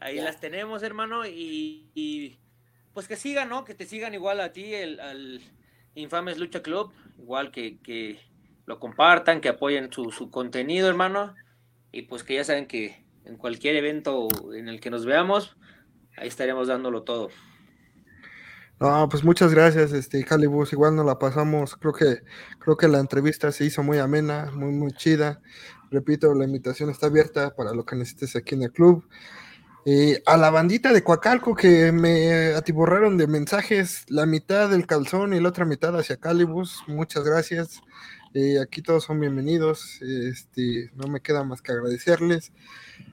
[0.00, 2.38] ahí, las tenemos, hermano, y,
[2.94, 3.66] pues que sigan, ¿no?
[3.66, 5.42] Que te sigan igual a ti, el, al
[5.94, 8.18] Infames Lucha Club, igual que, que
[8.66, 11.34] lo compartan, que apoyen su, su contenido, hermano,
[11.92, 15.56] y pues que ya saben que en cualquier evento en el que nos veamos,
[16.16, 17.28] ahí estaremos dándolo todo.
[18.80, 20.72] No, pues muchas gracias, este Calibus.
[20.72, 21.76] Igual nos la pasamos.
[21.76, 22.22] Creo que,
[22.58, 25.40] creo que la entrevista se hizo muy amena, muy, muy chida.
[25.90, 29.08] Repito, la invitación está abierta para lo que necesites aquí en el club.
[29.86, 35.34] Eh, a la bandita de Coacalco que me atiborraron de mensajes, la mitad del calzón
[35.34, 37.82] y la otra mitad hacia Calibus, muchas gracias.
[38.34, 40.02] Eh, aquí todos son bienvenidos.
[40.02, 42.52] Este, no me queda más que agradecerles.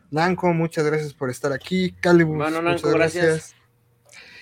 [0.09, 1.91] Nanco, muchas gracias por estar aquí.
[2.01, 3.55] Calibus, muchas gracias.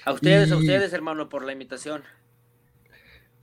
[0.06, 2.04] A ustedes, a ustedes, hermano, por la invitación.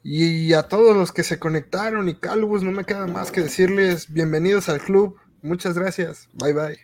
[0.03, 4.13] Y a todos los que se conectaron y Calvus, no me queda más que decirles
[4.13, 5.19] bienvenidos al club.
[5.43, 6.29] Muchas gracias.
[6.33, 6.81] Bye bye.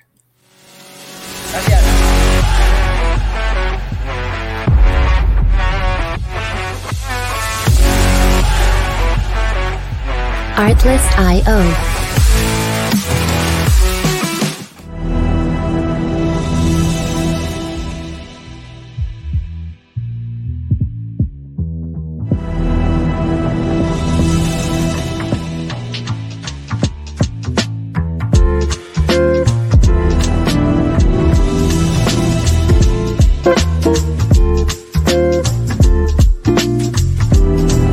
[1.53, 1.82] Gracias.
[10.63, 11.92] Artlist.io